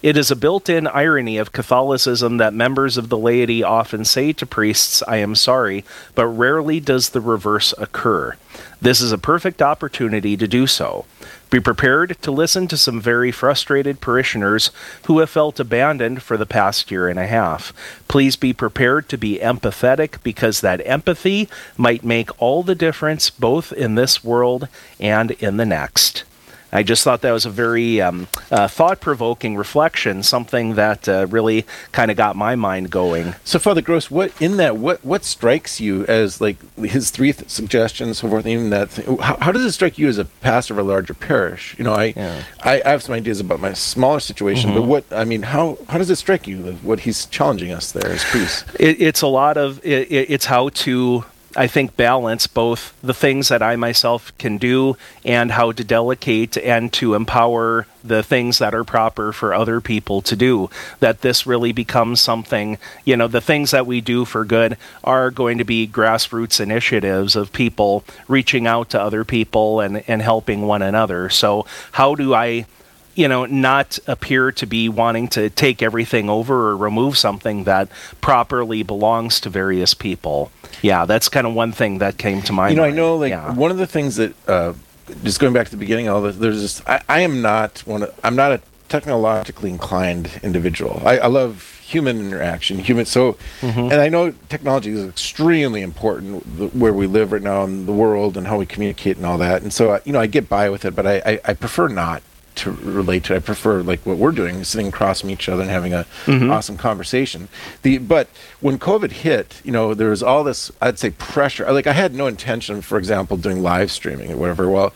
It 0.00 0.16
is 0.16 0.30
a 0.30 0.36
built 0.36 0.68
in 0.68 0.86
irony 0.86 1.38
of 1.38 1.50
Catholicism 1.50 2.36
that 2.36 2.54
members 2.54 2.96
of 2.96 3.08
the 3.08 3.18
laity 3.18 3.64
often 3.64 4.04
say 4.04 4.32
to 4.34 4.46
priests, 4.46 5.02
I 5.08 5.16
am 5.16 5.34
sorry, 5.34 5.84
but 6.14 6.26
rarely 6.26 6.78
does 6.78 7.10
the 7.10 7.20
reverse 7.20 7.74
occur. 7.78 8.36
This 8.80 9.00
is 9.00 9.10
a 9.10 9.18
perfect 9.18 9.60
opportunity 9.60 10.36
to 10.36 10.46
do 10.46 10.68
so. 10.68 11.04
Be 11.50 11.58
prepared 11.58 12.16
to 12.22 12.30
listen 12.30 12.68
to 12.68 12.76
some 12.76 13.00
very 13.00 13.32
frustrated 13.32 14.00
parishioners 14.00 14.70
who 15.06 15.18
have 15.18 15.30
felt 15.30 15.58
abandoned 15.58 16.22
for 16.22 16.36
the 16.36 16.46
past 16.46 16.92
year 16.92 17.08
and 17.08 17.18
a 17.18 17.26
half. 17.26 17.72
Please 18.06 18.36
be 18.36 18.52
prepared 18.52 19.08
to 19.08 19.18
be 19.18 19.40
empathetic 19.40 20.22
because 20.22 20.60
that 20.60 20.86
empathy 20.86 21.48
might 21.76 22.04
make 22.04 22.30
all 22.40 22.62
the 22.62 22.76
difference 22.76 23.30
both 23.30 23.72
in 23.72 23.96
this 23.96 24.22
world 24.22 24.68
and 25.00 25.32
in 25.32 25.56
the 25.56 25.66
next. 25.66 26.22
I 26.70 26.82
just 26.82 27.02
thought 27.02 27.22
that 27.22 27.32
was 27.32 27.46
a 27.46 27.50
very 27.50 28.00
um, 28.00 28.28
uh, 28.50 28.68
thought 28.68 29.00
provoking 29.00 29.56
reflection, 29.56 30.22
something 30.22 30.74
that 30.74 31.08
uh, 31.08 31.26
really 31.30 31.64
kind 31.92 32.10
of 32.10 32.16
got 32.16 32.36
my 32.36 32.56
mind 32.56 32.90
going. 32.90 33.34
So, 33.44 33.58
Father 33.58 33.80
Gross, 33.80 34.10
what 34.10 34.32
in 34.40 34.58
that 34.58 34.76
what 34.76 35.02
what 35.04 35.24
strikes 35.24 35.80
you 35.80 36.04
as 36.06 36.40
like 36.40 36.56
his 36.76 37.10
three 37.10 37.32
th- 37.32 37.48
suggestions, 37.48 38.18
so 38.18 38.28
forth, 38.28 38.46
even 38.46 38.70
that? 38.70 38.90
Thing, 38.90 39.16
how, 39.18 39.36
how 39.40 39.52
does 39.52 39.64
it 39.64 39.72
strike 39.72 39.96
you 39.98 40.08
as 40.08 40.18
a 40.18 40.26
pastor 40.26 40.74
of 40.74 40.78
a 40.78 40.82
larger 40.82 41.14
parish? 41.14 41.74
You 41.78 41.84
know, 41.84 41.94
I 41.94 42.12
Yeah. 42.16 42.42
I, 42.62 42.82
I 42.84 42.90
have 42.90 43.02
some 43.02 43.14
ideas 43.14 43.40
about 43.40 43.60
my 43.60 43.72
smaller 43.72 44.20
situation, 44.20 44.74
but 44.74 44.82
what 44.82 45.04
I 45.10 45.24
mean, 45.24 45.42
how 45.42 45.78
how 45.88 45.96
does 45.98 46.10
it 46.10 46.16
strike 46.16 46.46
you? 46.46 46.58
What 46.82 47.00
he's 47.00 47.24
challenging 47.26 47.72
us 47.72 47.92
there 47.92 48.10
as 48.10 48.24
priests? 48.24 48.64
It, 48.78 49.00
it's 49.00 49.22
a 49.22 49.26
lot 49.26 49.56
of, 49.56 49.80
it- 49.84 50.08
it's 50.10 50.44
how 50.44 50.68
to. 50.70 51.24
I 51.58 51.66
think 51.66 51.96
balance 51.96 52.46
both 52.46 52.94
the 53.02 53.12
things 53.12 53.48
that 53.48 53.64
I 53.64 53.74
myself 53.74 54.32
can 54.38 54.58
do 54.58 54.96
and 55.24 55.50
how 55.50 55.72
to 55.72 55.82
delegate 55.82 56.56
and 56.56 56.92
to 56.92 57.14
empower 57.14 57.88
the 58.04 58.22
things 58.22 58.58
that 58.58 58.76
are 58.76 58.84
proper 58.84 59.32
for 59.32 59.52
other 59.52 59.80
people 59.80 60.22
to 60.22 60.36
do. 60.36 60.70
That 61.00 61.22
this 61.22 61.48
really 61.48 61.72
becomes 61.72 62.20
something, 62.20 62.78
you 63.04 63.16
know, 63.16 63.26
the 63.26 63.40
things 63.40 63.72
that 63.72 63.88
we 63.88 64.00
do 64.00 64.24
for 64.24 64.44
good 64.44 64.76
are 65.02 65.32
going 65.32 65.58
to 65.58 65.64
be 65.64 65.88
grassroots 65.88 66.60
initiatives 66.60 67.34
of 67.34 67.52
people 67.52 68.04
reaching 68.28 68.68
out 68.68 68.90
to 68.90 69.02
other 69.02 69.24
people 69.24 69.80
and, 69.80 70.04
and 70.06 70.22
helping 70.22 70.62
one 70.62 70.82
another. 70.82 71.28
So, 71.28 71.66
how 71.90 72.14
do 72.14 72.34
I 72.34 72.66
you 73.16 73.26
know, 73.26 73.46
not 73.46 73.98
appear 74.06 74.52
to 74.52 74.64
be 74.64 74.88
wanting 74.88 75.26
to 75.26 75.50
take 75.50 75.82
everything 75.82 76.30
over 76.30 76.68
or 76.68 76.76
remove 76.76 77.18
something 77.18 77.64
that 77.64 77.88
properly 78.20 78.84
belongs 78.84 79.40
to 79.40 79.50
various 79.50 79.92
people. 79.92 80.52
Yeah, 80.82 81.04
that's 81.04 81.28
kind 81.28 81.46
of 81.46 81.54
one 81.54 81.72
thing 81.72 81.98
that 81.98 82.18
came 82.18 82.42
to 82.42 82.52
mind. 82.52 82.72
you 82.72 82.76
know, 82.76 82.84
I 82.84 82.90
know 82.90 83.16
like 83.16 83.30
yeah. 83.30 83.52
one 83.52 83.70
of 83.70 83.78
the 83.78 83.86
things 83.86 84.16
that 84.16 84.34
uh, 84.48 84.74
just 85.22 85.40
going 85.40 85.52
back 85.52 85.66
to 85.66 85.70
the 85.70 85.76
beginning, 85.76 86.08
all 86.08 86.22
the, 86.22 86.32
there's 86.32 86.60
this. 86.60 86.82
I, 86.86 87.02
I 87.08 87.20
am 87.20 87.42
not 87.42 87.78
one. 87.86 88.04
Of, 88.04 88.20
I'm 88.22 88.36
not 88.36 88.52
a 88.52 88.60
technologically 88.88 89.70
inclined 89.70 90.40
individual. 90.42 91.02
I, 91.04 91.18
I 91.18 91.26
love 91.26 91.78
human 91.82 92.20
interaction, 92.20 92.78
human. 92.78 93.06
So, 93.06 93.38
and 93.62 93.94
I 93.94 94.08
know 94.08 94.32
technology 94.50 94.90
is 94.90 95.08
extremely 95.08 95.80
important 95.80 96.58
th- 96.58 96.72
where 96.74 96.92
we 96.92 97.06
live 97.06 97.32
right 97.32 97.42
now 97.42 97.64
in 97.64 97.86
the 97.86 97.92
world 97.92 98.36
and 98.36 98.46
how 98.46 98.58
we 98.58 98.66
communicate 98.66 99.16
and 99.16 99.24
all 99.24 99.38
that. 99.38 99.62
And 99.62 99.72
so, 99.72 99.98
you 100.04 100.12
know, 100.12 100.20
I 100.20 100.26
get 100.26 100.48
by 100.48 100.68
with 100.68 100.84
it, 100.84 100.94
but 100.94 101.06
I, 101.06 101.22
I, 101.24 101.40
I 101.46 101.54
prefer 101.54 101.88
not 101.88 102.22
to 102.58 102.72
relate 102.72 103.24
to. 103.24 103.36
I 103.36 103.38
prefer 103.38 103.82
like 103.82 104.04
what 104.04 104.18
we're 104.18 104.32
doing, 104.32 104.62
sitting 104.64 104.88
across 104.88 105.20
from 105.20 105.30
each 105.30 105.48
other 105.48 105.62
and 105.62 105.70
having 105.70 105.94
a 105.94 106.06
awesome 106.50 106.76
conversation. 106.76 107.48
The 107.82 107.98
but 107.98 108.28
when 108.60 108.78
COVID 108.78 109.10
hit, 109.10 109.60
you 109.64 109.72
know, 109.72 109.94
there 109.94 110.10
was 110.10 110.22
all 110.22 110.44
this 110.44 110.70
I'd 110.80 110.98
say 110.98 111.10
pressure. 111.10 111.70
Like 111.72 111.86
I 111.86 111.92
had 111.92 112.14
no 112.14 112.26
intention, 112.26 112.82
for 112.82 112.98
example, 112.98 113.36
doing 113.36 113.62
live 113.62 113.90
streaming 113.90 114.32
or 114.32 114.36
whatever. 114.36 114.68
Well, 114.68 114.92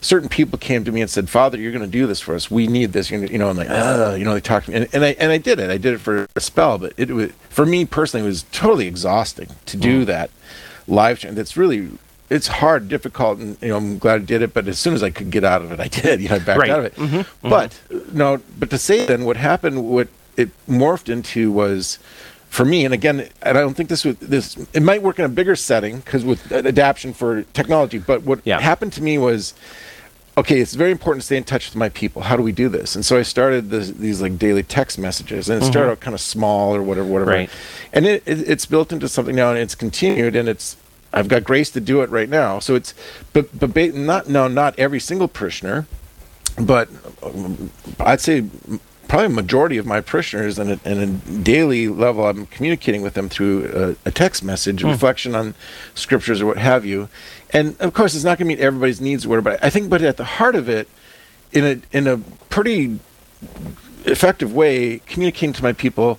certain 0.00 0.28
people 0.28 0.58
came 0.58 0.84
to 0.84 0.92
me 0.92 1.00
and 1.00 1.10
said, 1.10 1.28
"Father, 1.28 1.58
you're 1.58 1.72
going 1.72 1.84
to 1.84 1.90
do 1.90 2.06
this 2.06 2.20
for 2.20 2.34
us. 2.34 2.50
We 2.50 2.66
need 2.66 2.92
this." 2.92 3.10
You 3.10 3.38
know, 3.38 3.48
I'm 3.48 3.56
like, 3.56 3.70
uh, 3.70 4.14
you 4.18 4.24
know, 4.24 4.34
they 4.34 4.40
talked 4.40 4.66
to 4.66 4.72
me, 4.72 4.76
and, 4.78 4.88
and 4.92 5.04
I 5.04 5.16
and 5.18 5.32
I 5.32 5.38
did 5.38 5.58
it. 5.58 5.70
I 5.70 5.78
did 5.78 5.94
it 5.94 5.98
for 5.98 6.26
a 6.36 6.40
spell, 6.40 6.78
but 6.78 6.92
it 6.96 7.10
was 7.10 7.32
for 7.48 7.66
me 7.66 7.84
personally, 7.84 8.24
it 8.24 8.28
was 8.28 8.44
totally 8.52 8.86
exhausting 8.86 9.48
to 9.66 9.76
do 9.76 10.04
that 10.04 10.30
live 10.86 11.18
stream. 11.18 11.34
That's 11.34 11.56
really 11.56 11.90
it's 12.34 12.48
hard, 12.48 12.88
difficult, 12.88 13.38
and 13.38 13.56
you 13.62 13.68
know, 13.68 13.76
I'm 13.76 13.98
glad 13.98 14.22
I 14.22 14.24
did 14.24 14.42
it. 14.42 14.52
But 14.52 14.66
as 14.68 14.78
soon 14.78 14.94
as 14.94 15.02
I 15.02 15.10
could 15.10 15.30
get 15.30 15.44
out 15.44 15.62
of 15.62 15.72
it, 15.72 15.80
I 15.80 15.88
did. 15.88 16.20
You 16.24 16.28
know, 16.28 16.36
I 16.36 16.38
backed 16.38 16.60
Right. 16.60 16.70
out 16.70 16.80
of 16.80 16.84
it. 16.86 16.96
Mm-hmm. 16.96 17.16
Mm-hmm. 17.16 17.48
But 17.48 17.80
no, 18.12 18.40
but 18.58 18.70
to 18.70 18.78
say 18.78 19.06
then, 19.06 19.24
what 19.24 19.36
happened, 19.36 19.84
what 19.88 20.08
it 20.36 20.50
morphed 20.68 21.08
into 21.08 21.52
was. 21.52 21.98
For 22.48 22.64
me, 22.64 22.84
and 22.84 22.94
again, 22.94 23.28
and 23.42 23.58
I 23.58 23.60
don't 23.60 23.74
think 23.74 23.88
this 23.88 24.04
would 24.04 24.20
this 24.20 24.56
it 24.72 24.84
might 24.84 25.02
work 25.02 25.18
in 25.18 25.24
a 25.24 25.28
bigger 25.28 25.56
setting 25.56 25.96
because 25.98 26.24
with 26.24 26.52
adaptation 26.52 27.12
for 27.12 27.42
technology. 27.52 27.98
But 27.98 28.22
what 28.22 28.42
Yeah. 28.44 28.60
happened 28.60 28.92
to 28.92 29.02
me 29.02 29.18
was 29.18 29.54
okay, 30.36 30.60
it's 30.60 30.74
very 30.74 30.90
important 30.90 31.22
to 31.22 31.26
stay 31.26 31.36
in 31.36 31.44
touch 31.44 31.68
with 31.68 31.76
my 31.76 31.88
people. 31.88 32.22
How 32.22 32.36
do 32.36 32.42
we 32.42 32.52
do 32.52 32.68
this? 32.68 32.94
And 32.94 33.04
so 33.04 33.16
I 33.16 33.22
started 33.22 33.70
this, 33.70 33.90
these 33.90 34.20
like 34.20 34.38
daily 34.38 34.62
text 34.62 34.98
messages, 34.98 35.48
and 35.48 35.62
it 35.62 35.66
started 35.66 35.86
mm-hmm. 35.86 35.90
out 35.92 36.00
kind 36.00 36.14
of 36.14 36.20
small 36.20 36.74
or 36.74 36.82
whatever, 36.82 37.06
whatever. 37.06 37.30
Right. 37.30 37.50
And 37.92 38.06
it, 38.06 38.22
it, 38.26 38.48
it's 38.48 38.66
built 38.66 38.92
into 38.92 39.08
something 39.08 39.34
now, 39.36 39.50
and 39.50 39.58
it's 39.58 39.74
continued, 39.74 40.34
and 40.36 40.48
it's 40.48 40.76
I've 41.14 41.28
got 41.28 41.44
grace 41.44 41.70
to 41.70 41.80
do 41.80 42.02
it 42.02 42.10
right 42.10 42.28
now. 42.28 42.58
So 42.58 42.74
it's 42.74 42.92
but 43.32 43.58
but 43.58 43.72
ba- 43.72 43.92
not 43.92 44.28
no 44.28 44.48
not 44.48 44.78
every 44.78 45.00
single 45.00 45.28
parishioner, 45.28 45.86
but 46.58 46.88
um, 47.22 47.70
I'd 48.00 48.20
say 48.20 48.44
probably 49.08 49.26
a 49.26 49.30
majority 49.30 49.76
of 49.76 49.86
my 49.86 50.00
parishioners 50.00 50.58
and 50.58 50.72
a, 50.72 50.80
a 50.84 51.06
daily 51.42 51.88
level 51.88 52.26
i'm 52.26 52.46
communicating 52.46 53.02
with 53.02 53.14
them 53.14 53.28
through 53.28 53.96
a, 54.04 54.08
a 54.08 54.10
text 54.10 54.42
message 54.42 54.82
a 54.82 54.86
reflection 54.86 55.34
on 55.34 55.54
scriptures 55.94 56.40
or 56.40 56.46
what 56.46 56.56
have 56.56 56.84
you. 56.86 57.08
And 57.50 57.78
of 57.80 57.92
course 57.94 58.14
it's 58.14 58.24
not 58.24 58.38
going 58.38 58.48
to 58.48 58.56
meet 58.56 58.60
everybody's 58.60 59.00
needs 59.00 59.26
or 59.26 59.28
whatever 59.28 59.50
but 59.50 59.64
i 59.64 59.70
think 59.70 59.90
but 59.90 60.02
at 60.02 60.16
the 60.16 60.24
heart 60.24 60.56
of 60.56 60.68
it 60.68 60.88
in 61.52 61.64
a 61.64 61.96
in 61.96 62.06
a 62.06 62.18
pretty 62.48 62.98
effective 64.04 64.54
way 64.54 65.00
communicating 65.06 65.52
to 65.52 65.62
my 65.62 65.72
people 65.72 66.18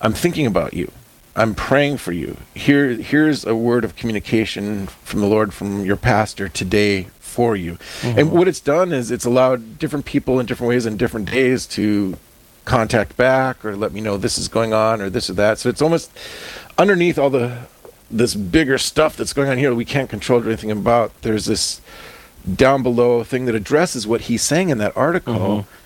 i'm 0.00 0.12
thinking 0.12 0.46
about 0.46 0.74
you 0.74 0.90
i'm 1.36 1.54
praying 1.54 1.96
for 1.96 2.12
you. 2.12 2.36
Here 2.54 2.90
here's 2.90 3.44
a 3.44 3.54
word 3.54 3.84
of 3.84 3.96
communication 3.96 4.86
from 4.86 5.20
the 5.20 5.26
lord 5.26 5.54
from 5.54 5.84
your 5.84 5.96
pastor 5.96 6.48
today 6.48 7.08
for 7.20 7.56
you. 7.56 7.78
Mm-hmm. 8.00 8.18
And 8.18 8.32
what 8.32 8.46
it's 8.46 8.60
done 8.60 8.92
is 8.92 9.10
it's 9.10 9.24
allowed 9.24 9.78
different 9.78 10.04
people 10.04 10.38
in 10.38 10.46
different 10.46 10.68
ways 10.68 10.84
and 10.84 10.98
different 10.98 11.30
days 11.30 11.66
to 11.68 12.16
contact 12.64 13.16
back 13.16 13.64
or 13.64 13.74
let 13.74 13.92
me 13.92 14.00
know 14.00 14.16
this 14.16 14.38
is 14.38 14.48
going 14.48 14.72
on 14.72 15.00
or 15.00 15.10
this 15.10 15.28
or 15.30 15.32
that. 15.34 15.58
So 15.58 15.68
it's 15.68 15.82
almost 15.82 16.10
underneath 16.78 17.18
all 17.18 17.30
the 17.30 17.66
this 18.10 18.34
bigger 18.34 18.76
stuff 18.76 19.16
that's 19.16 19.32
going 19.32 19.48
on 19.48 19.56
here 19.56 19.70
that 19.70 19.76
we 19.76 19.86
can't 19.86 20.10
control 20.10 20.44
anything 20.44 20.70
about. 20.70 21.18
There's 21.22 21.46
this 21.46 21.80
down 22.54 22.82
below 22.82 23.24
thing 23.24 23.46
that 23.46 23.54
addresses 23.54 24.06
what 24.06 24.22
he's 24.22 24.42
saying 24.42 24.68
in 24.68 24.78
that 24.78 24.94
article 24.96 25.34
mm-hmm. 25.34 25.81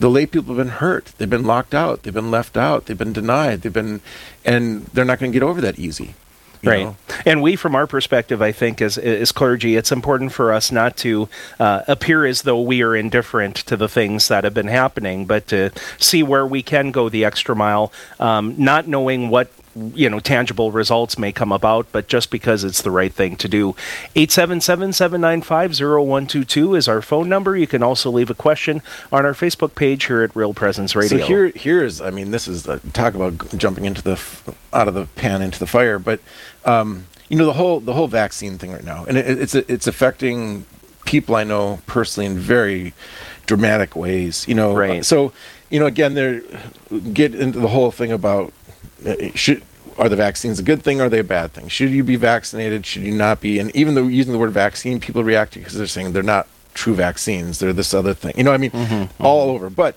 The 0.00 0.10
lay 0.10 0.26
people 0.26 0.54
have 0.54 0.66
been 0.66 0.74
hurt 0.76 1.12
they've 1.18 1.30
been 1.30 1.44
locked 1.44 1.74
out 1.74 2.02
they've 2.02 2.14
been 2.14 2.30
left 2.30 2.56
out 2.56 2.86
they've 2.86 2.98
been 2.98 3.12
denied 3.12 3.62
they've 3.62 3.72
been 3.72 4.00
and 4.44 4.86
they're 4.86 5.04
not 5.04 5.18
going 5.20 5.30
to 5.30 5.36
get 5.36 5.44
over 5.44 5.60
that 5.60 5.78
easy 5.78 6.14
you 6.62 6.70
Right. 6.70 6.84
know? 6.84 6.96
And 7.24 7.42
we, 7.42 7.56
from 7.56 7.74
our 7.74 7.86
perspective, 7.86 8.42
I 8.42 8.52
think, 8.52 8.82
as, 8.82 8.98
as 8.98 9.32
clergy, 9.32 9.76
it's 9.76 9.90
important 9.92 10.32
for 10.32 10.52
us 10.52 10.70
not 10.70 10.96
to 10.98 11.28
uh, 11.58 11.82
appear 11.88 12.26
as 12.26 12.42
though 12.42 12.60
we 12.60 12.82
are 12.82 12.94
indifferent 12.94 13.56
to 13.56 13.76
the 13.76 13.88
things 13.88 14.28
that 14.28 14.44
have 14.44 14.54
been 14.54 14.68
happening, 14.68 15.26
but 15.26 15.46
to 15.48 15.70
see 15.98 16.22
where 16.22 16.46
we 16.46 16.62
can 16.62 16.90
go 16.90 17.08
the 17.08 17.24
extra 17.24 17.56
mile, 17.56 17.92
um, 18.18 18.54
not 18.58 18.86
knowing 18.86 19.30
what 19.30 19.50
you 19.94 20.10
know 20.10 20.18
tangible 20.18 20.72
results 20.72 21.18
may 21.18 21.30
come 21.32 21.52
about 21.52 21.86
but 21.92 22.08
just 22.08 22.30
because 22.30 22.64
it's 22.64 22.82
the 22.82 22.90
right 22.90 23.12
thing 23.12 23.36
to 23.36 23.48
do 23.48 23.74
877-795-0122 24.16 26.76
is 26.76 26.88
our 26.88 27.02
phone 27.02 27.28
number 27.28 27.56
you 27.56 27.66
can 27.66 27.82
also 27.82 28.10
leave 28.10 28.30
a 28.30 28.34
question 28.34 28.82
on 29.12 29.24
our 29.24 29.32
facebook 29.32 29.74
page 29.74 30.06
here 30.06 30.22
at 30.22 30.34
real 30.34 30.54
presence 30.54 30.96
radio 30.96 31.18
So 31.18 31.26
here, 31.26 31.52
here's, 31.54 32.00
I 32.00 32.10
mean, 32.10 32.30
this 32.30 32.48
is 32.48 32.64
the, 32.64 32.78
talk 32.92 33.14
about 33.14 33.56
jumping 33.56 33.84
into 33.84 34.02
the 34.02 34.20
out 34.72 34.88
of 34.88 34.94
the 34.94 35.06
pan 35.06 35.42
into 35.42 35.58
the 35.58 35.66
fire, 35.66 35.98
but 35.98 36.20
um, 36.64 37.06
you 37.28 37.36
know 37.36 37.46
the 37.46 37.52
whole 37.52 37.80
the 37.80 37.92
whole 37.92 38.08
vaccine 38.08 38.58
thing 38.58 38.72
right 38.72 38.84
now, 38.84 39.04
and 39.04 39.16
it, 39.16 39.40
it's 39.40 39.54
it's 39.54 39.86
affecting 39.86 40.64
people 41.04 41.36
I 41.36 41.44
know 41.44 41.80
personally 41.86 42.26
in 42.26 42.38
very 42.38 42.92
dramatic 43.46 43.94
ways. 43.96 44.46
You 44.48 44.54
know, 44.54 44.74
Right. 44.74 45.04
so 45.04 45.32
you 45.70 45.78
know, 45.78 45.86
again, 45.86 46.14
there 46.14 46.42
get 47.12 47.34
into 47.34 47.60
the 47.60 47.68
whole 47.68 47.90
thing 47.92 48.10
about 48.12 48.52
Uh, 49.06 49.14
should. 49.34 49.62
Are 49.98 50.08
the 50.08 50.16
vaccines 50.16 50.58
a 50.58 50.62
good 50.62 50.82
thing 50.82 51.00
or 51.00 51.04
are 51.04 51.08
they 51.10 51.18
a 51.18 51.24
bad 51.24 51.52
thing? 51.52 51.68
Should 51.68 51.90
you 51.90 52.02
be 52.02 52.16
vaccinated? 52.16 52.86
Should 52.86 53.02
you 53.02 53.12
not 53.14 53.40
be? 53.40 53.58
And 53.58 53.74
even 53.76 53.94
though 53.96 54.06
using 54.06 54.32
the 54.32 54.38
word 54.38 54.52
vaccine, 54.52 54.98
people 54.98 55.22
react 55.24 55.52
because 55.52 55.74
they're 55.74 55.86
saying 55.86 56.12
they're 56.12 56.22
not 56.22 56.46
true 56.72 56.94
vaccines. 56.94 57.58
They're 57.58 57.74
this 57.74 57.92
other 57.92 58.14
thing. 58.14 58.32
You 58.36 58.44
know, 58.44 58.50
what 58.50 58.54
I 58.54 58.58
mean, 58.58 58.70
mm-hmm. 58.70 58.94
Mm-hmm. 58.94 59.22
all 59.26 59.50
over. 59.50 59.68
But 59.68 59.96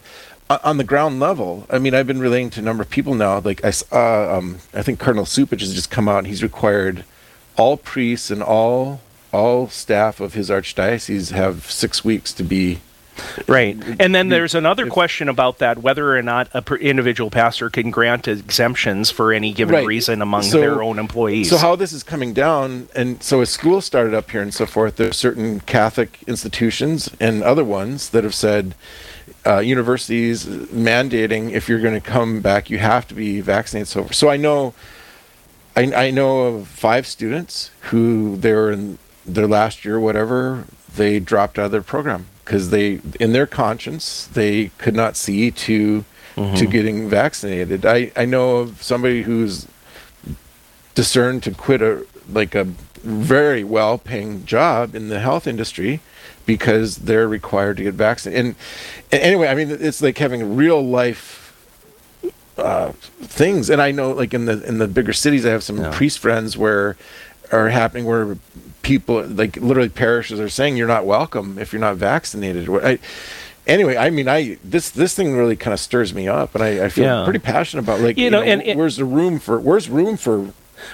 o- 0.50 0.60
on 0.64 0.76
the 0.78 0.84
ground 0.84 1.22
level, 1.22 1.66
I 1.70 1.80
mean, 1.80 1.94
I've 1.94 2.08
been 2.08 2.20
relating 2.20 2.50
to 2.52 2.60
a 2.60 2.64
number 2.64 2.84
of 2.84 2.90
people 2.90 3.16
now. 3.16 3.40
Like 3.40 3.64
I 3.64 3.70
saw, 3.72 3.86
uh, 3.96 4.38
um, 4.40 4.58
I 4.74 4.82
think 4.82 5.00
Cardinal 5.00 5.26
Cupich 5.26 5.62
has 5.62 5.74
just 5.74 5.90
come 5.90 6.10
out. 6.10 6.20
and 6.20 6.28
He's 6.28 6.44
required 6.44 7.06
all 7.56 7.78
priests 7.78 8.30
and 8.30 8.44
all 8.44 9.00
all 9.32 9.70
staff 9.70 10.20
of 10.20 10.34
his 10.34 10.50
archdiocese 10.50 11.32
have 11.32 11.72
six 11.72 12.04
weeks 12.04 12.34
to 12.34 12.44
be. 12.44 12.80
Right. 13.48 13.78
And 14.00 14.14
then 14.16 14.30
there's 14.30 14.56
another 14.56 14.88
question 14.88 15.30
about 15.30 15.60
that 15.60 15.80
whether 15.80 16.18
or 16.18 16.22
not 16.22 16.50
a 16.54 16.62
per 16.62 16.76
individual 16.76 17.30
pastor 17.30 17.70
can 17.70 17.92
grant 17.92 18.28
exemptions 18.28 19.12
for 19.12 19.32
any 19.34 19.54
given 19.54 19.76
Right. 19.76 19.86
reason 19.86 20.22
among 20.22 20.44
So- 20.44 20.60
their 20.60 20.82
own 20.82 21.00
employees. 21.00 21.50
So 21.50 21.58
how 21.58 21.76
this 21.76 21.94
is 21.94 22.04
coming 22.04 22.34
down, 22.34 22.88
and 22.96 23.22
so 23.22 23.42
as 23.42 23.50
school 23.50 23.82
started 23.82 24.14
up 24.14 24.32
here 24.32 24.42
and 24.42 24.54
so 24.54 24.66
forth, 24.66 24.96
there's 24.96 25.18
certain 25.18 25.60
Catholic 25.62 26.20
institutions 26.28 27.10
and 27.20 27.44
other 27.44 27.64
ones 27.64 28.10
that 28.10 28.24
have 28.24 28.36
said. 28.36 28.76
Uh, 29.46 29.60
universities 29.60 30.46
mandating 30.46 31.52
if 31.52 31.68
you're 31.68 31.80
going 31.80 31.94
to 31.94 32.00
come 32.00 32.40
back, 32.40 32.70
you 32.70 32.78
have 32.78 33.06
to 33.06 33.14
be 33.14 33.42
vaccinated. 33.42 33.88
So, 33.90 34.08
so 34.10 34.30
I 34.30 34.38
know, 34.38 34.74
I, 35.76 35.94
I 36.08 36.12
know 36.12 36.42
of 36.44 36.68
five 36.68 37.06
students 37.06 37.70
who 37.92 38.38
they 38.38 38.54
were 38.54 38.72
in 38.72 38.98
their 39.26 39.48
last 39.48 39.84
year, 39.84 40.00
whatever, 40.00 40.64
they 40.96 41.20
dropped 41.20 41.58
out 41.60 41.66
of 41.66 41.72
their 41.72 41.82
program 41.82 42.26
because 42.46 42.70
they, 42.70 43.00
in 43.20 43.32
their 43.34 43.48
conscience, 43.48 44.28
they 44.34 44.68
could 44.78 44.96
not 44.96 45.16
see 45.16 45.52
to 45.52 46.04
to 46.36 46.66
getting 46.66 47.08
vaccinated. 47.10 47.86
I, 47.86 48.12
I 48.16 48.26
know 48.26 48.58
of 48.58 48.82
somebody 48.82 49.22
who's 49.22 49.68
discerned 50.96 51.44
to 51.44 51.52
quit 51.52 51.82
a 51.82 52.06
like 52.32 52.56
a 52.56 52.64
very 53.04 53.64
well 53.64 53.98
paying 53.98 54.46
job 54.46 54.96
in 54.96 55.10
the 55.10 55.20
health 55.20 55.46
industry 55.46 56.00
because 56.46 56.98
they're 56.98 57.28
required 57.28 57.78
to 57.78 57.84
get 57.84 57.94
vaccinated. 57.94 58.46
And, 58.46 58.56
and 59.12 59.22
anyway, 59.22 59.48
I 59.48 59.56
mean 59.56 59.70
it's 59.70 60.02
like 60.02 60.18
having 60.18 60.56
real 60.56 60.82
life 60.84 61.40
uh, 62.58 62.92
things. 63.22 63.70
And 63.70 63.82
I 63.82 63.92
know 63.92 64.12
like 64.12 64.34
in 64.34 64.46
the 64.46 64.64
in 64.68 64.78
the 64.80 64.88
bigger 64.88 65.14
cities 65.14 65.46
I 65.46 65.50
have 65.52 65.64
some 65.64 65.78
Yeah. 65.78 65.92
priest 65.96 66.18
friends 66.20 66.58
where 66.58 66.96
are 67.54 67.70
happening 67.70 68.06
where 68.06 68.38
people 68.82 69.24
like 69.28 69.56
literally 69.58 69.90
parishes 69.90 70.40
are 70.40 70.50
saying 70.50 70.76
you're 70.76 70.88
not 70.88 71.06
welcome 71.06 71.58
if 71.58 71.72
you're 71.72 71.80
not 71.80 71.96
vaccinated. 71.96 72.68
I, 72.70 73.00
anyway, 73.68 73.96
I 73.96 74.10
mean, 74.10 74.28
I 74.28 74.58
this 74.64 74.90
this 74.90 75.16
thing 75.16 75.38
really 75.38 75.56
kind 75.56 75.74
of 75.74 75.80
stirs 75.80 76.14
me 76.14 76.28
up, 76.28 76.56
and 76.56 76.64
I, 76.64 76.86
I 76.86 76.90
feel 76.90 77.06
Yeah. 77.06 77.24
pretty 77.24 77.40
passionate 77.40 77.84
about 77.84 78.00
like 78.02 78.18
You 78.18 78.26
you, 78.26 78.30
know, 78.30 78.42
know, 78.44 78.46
and 78.62 78.78
where's 78.78 78.98
the 78.98 79.06
room 79.06 79.40
for 79.40 79.60
where's 79.60 79.90
room 79.90 80.18
for 80.18 80.50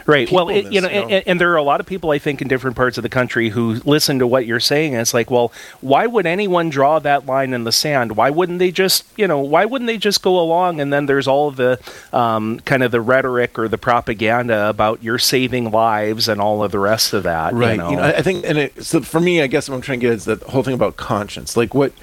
Right. 0.06 0.32
Well, 0.32 0.50
it, 0.50 0.72
you 0.72 0.82
know? 0.82 0.88
And, 0.88 1.24
and 1.28 1.42
there 1.42 1.52
are 1.52 1.58
a 1.58 1.64
lot 1.64 1.80
of 1.80 1.86
people 1.86 2.12
I 2.12 2.20
think 2.20 2.42
in 2.42 2.48
different 2.48 2.78
parts 2.78 2.98
of 2.98 3.02
the 3.02 3.10
country 3.10 3.50
who 3.50 3.82
listen 3.86 4.20
to 4.20 4.28
what 4.28 4.46
you're 4.46 4.60
saying, 4.60 4.94
and 4.94 5.02
it's 5.02 5.14
like, 5.14 5.32
well, 5.32 5.52
why 5.82 6.06
would 6.06 6.26
anyone 6.26 6.70
draw 6.70 7.00
that 7.00 7.26
line 7.26 7.54
in 7.54 7.64
the 7.64 7.72
sand? 7.72 8.16
Why 8.16 8.30
wouldn't 8.30 8.60
they 8.60 8.72
just, 8.72 9.06
you 9.18 9.28
know, 9.28 9.40
why 9.40 9.66
wouldn't 9.66 9.88
they 9.88 9.98
just 9.98 10.22
go 10.22 10.40
along? 10.40 10.80
And 10.80 10.94
then 10.94 11.08
there's 11.08 11.28
all 11.28 11.52
the 11.52 11.80
um, 12.14 12.60
kind 12.62 12.84
of 12.84 12.92
the 12.92 13.02
rhetoric 13.02 13.58
or 13.58 13.68
the 13.68 13.78
propaganda 13.78 14.70
about 14.70 15.04
you're 15.04 15.20
saving 15.20 15.72
lives 15.72 16.28
and 16.28 16.40
all 16.40 16.64
of 16.64 16.72
the 16.72 16.80
rest 16.80 17.14
of 17.14 17.24
that. 17.24 17.54
right 17.54 17.72
You 17.72 17.78
know? 17.78 17.90
you 17.90 17.96
know, 17.96 18.04
I 18.04 18.20
I 18.20 18.22
think 18.22 18.46
and 18.46 18.58
it, 18.58 18.84
so 18.84 19.02
for 19.02 19.22
me 19.22 19.42
I 19.42 19.48
guess 19.48 19.70
what 19.70 19.76
I'm 19.76 19.82
trying 19.82 20.02
to 20.02 20.08
get 20.08 20.14
is 20.14 20.26
that 20.26 20.44
whole 20.44 20.62
thing 20.62 20.74
about 20.74 20.98
conscience 20.98 21.56
like 21.56 21.74
what 21.74 21.94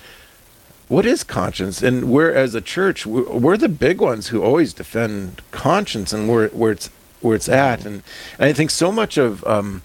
what 0.89 1.05
is 1.05 1.23
conscience 1.23 1.83
and 1.83 2.11
we're 2.11 2.33
as 2.33 2.55
a 2.55 2.61
church 2.63 3.05
we're, 3.05 3.31
we're 3.31 3.57
the 3.59 3.69
big 3.69 4.01
ones 4.01 4.29
who 4.29 4.43
always 4.43 4.73
defend 4.73 5.43
conscience 5.51 6.13
and 6.15 6.27
where 6.29 6.49
where 6.49 6.73
it's 6.73 6.89
where 7.27 7.37
it's 7.37 7.49
at. 7.49 7.85
And, 7.85 8.03
and 8.39 8.49
I 8.49 8.53
think 8.53 8.71
so 8.71 8.91
much 8.93 9.19
of 9.19 9.45
um 9.47 9.83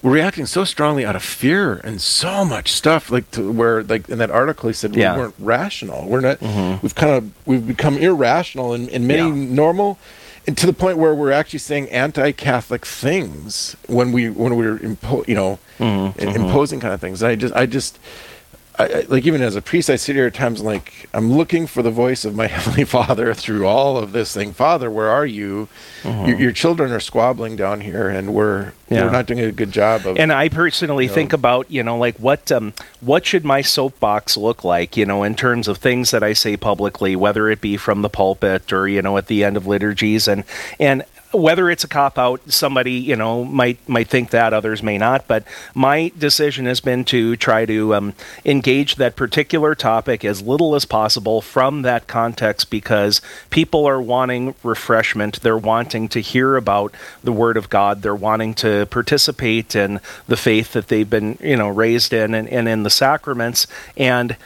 we're 0.00 0.12
reacting 0.12 0.46
so 0.46 0.62
strongly 0.64 1.04
out 1.04 1.16
of 1.16 1.24
fear 1.24 1.74
and 1.82 2.00
so 2.00 2.44
much 2.44 2.72
stuff 2.72 3.10
like 3.10 3.28
to 3.32 3.50
where 3.50 3.82
like 3.82 4.08
in 4.08 4.18
that 4.18 4.30
article 4.30 4.68
he 4.68 4.72
said 4.72 4.94
Yeah. 4.94 5.14
we 5.14 5.20
weren't 5.22 5.34
rational. 5.40 6.06
We're 6.08 6.20
not 6.20 6.38
mm-hmm. 6.40 6.78
we've 6.82 6.94
kind 6.94 7.12
of 7.12 7.30
we've 7.46 7.66
become 7.66 7.98
irrational 7.98 8.74
in, 8.74 8.88
in 8.88 9.06
many 9.06 9.22
Yeah. 9.28 9.54
normal 9.54 9.98
and 10.46 10.56
to 10.56 10.66
the 10.66 10.72
point 10.72 10.96
where 10.98 11.14
we're 11.14 11.32
actually 11.32 11.58
saying 11.58 11.90
anti-catholic 11.90 12.86
things 12.86 13.76
when 13.86 14.12
we 14.12 14.30
when 14.30 14.56
we're 14.56 14.78
impo- 14.78 15.26
you 15.28 15.34
know 15.34 15.58
mm-hmm. 15.78 16.18
i- 16.20 16.24
mm-hmm. 16.24 16.42
imposing 16.42 16.80
kind 16.80 16.94
of 16.94 17.00
things. 17.00 17.20
And 17.22 17.32
i 17.32 17.34
just 17.34 17.54
i 17.54 17.66
just 17.66 17.98
I, 18.78 18.84
I, 18.84 19.00
like 19.08 19.26
even 19.26 19.42
as 19.42 19.56
a 19.56 19.62
priest, 19.62 19.90
I 19.90 19.96
sit 19.96 20.14
here 20.14 20.26
at 20.26 20.34
times 20.34 20.60
like 20.60 21.08
I'm 21.12 21.32
looking 21.32 21.66
for 21.66 21.82
the 21.82 21.90
voice 21.90 22.24
of 22.24 22.34
my 22.36 22.46
heavenly 22.54 22.84
Father 22.84 23.34
through 23.34 23.66
all 23.66 23.96
of 23.96 24.12
this 24.12 24.32
thing. 24.32 24.52
Father, 24.52 24.90
where 24.90 25.08
are 25.08 25.26
you? 25.26 25.68
Your, 26.04 26.38
your 26.38 26.52
children 26.52 26.92
are 26.92 27.00
squabbling 27.00 27.56
down 27.56 27.80
here, 27.80 28.08
and 28.08 28.32
we're 28.32 28.72
Yeah. 28.88 29.04
we're 29.04 29.10
not 29.10 29.26
doing 29.26 29.40
a 29.40 29.52
good 29.52 29.72
job 29.72 30.06
of. 30.06 30.16
And 30.16 30.32
I 30.32 30.48
personally 30.48 31.08
think 31.08 31.32
about, 31.32 31.70
you 31.70 31.82
know, 31.82 31.98
like 31.98 32.16
what 32.18 32.50
um, 32.52 32.72
what 33.00 33.26
should 33.26 33.44
my 33.44 33.62
soapbox 33.62 34.36
look 34.36 34.62
like, 34.64 34.96
you 34.96 35.04
know, 35.04 35.22
in 35.24 35.34
terms 35.34 35.66
of 35.68 35.78
things 35.78 36.10
that 36.12 36.22
I 36.22 36.32
say 36.32 36.56
publicly, 36.56 37.16
whether 37.16 37.50
it 37.50 37.60
be 37.60 37.76
from 37.76 38.02
the 38.02 38.08
pulpit 38.08 38.72
or 38.72 38.86
you 38.88 39.02
know 39.02 39.16
at 39.18 39.26
the 39.26 39.44
end 39.44 39.56
of 39.56 39.66
liturgies, 39.66 40.28
and 40.28 40.44
and 40.78 41.02
whether 41.32 41.68
it's 41.68 41.84
a 41.84 41.88
cop 41.88 42.18
out, 42.18 42.40
somebody 42.50 42.92
you 42.92 43.16
know 43.16 43.44
might 43.44 43.86
might 43.88 44.08
think 44.08 44.30
that, 44.30 44.52
others 44.52 44.82
may 44.82 44.98
not. 44.98 45.26
But 45.26 45.44
my 45.74 46.12
decision 46.16 46.66
has 46.66 46.80
been 46.80 47.04
to 47.06 47.36
try 47.36 47.66
to 47.66 47.94
um, 47.94 48.14
engage 48.44 48.96
that 48.96 49.16
particular 49.16 49.74
topic 49.74 50.24
as 50.24 50.42
little 50.42 50.74
as 50.74 50.84
possible 50.84 51.40
from 51.40 51.82
that 51.82 52.06
context 52.06 52.70
because 52.70 53.20
people 53.50 53.86
are 53.86 54.00
wanting 54.00 54.54
refreshment. 54.62 55.40
They're 55.42 55.58
wanting 55.58 56.08
to 56.10 56.20
hear 56.20 56.56
about 56.56 56.94
the 57.22 57.32
Word 57.32 57.56
of 57.56 57.68
God. 57.68 58.02
They're 58.02 58.14
wanting 58.14 58.54
to 58.54 58.86
participate 58.86 59.76
in 59.76 60.00
the 60.26 60.36
faith 60.36 60.72
that 60.72 60.88
they've 60.88 61.08
been, 61.08 61.38
you 61.42 61.56
know, 61.56 61.68
raised 61.68 62.12
in 62.12 62.34
and, 62.34 62.48
and 62.48 62.68
in 62.68 62.82
the 62.82 62.90
sacraments. 62.90 63.66
And 63.96 64.36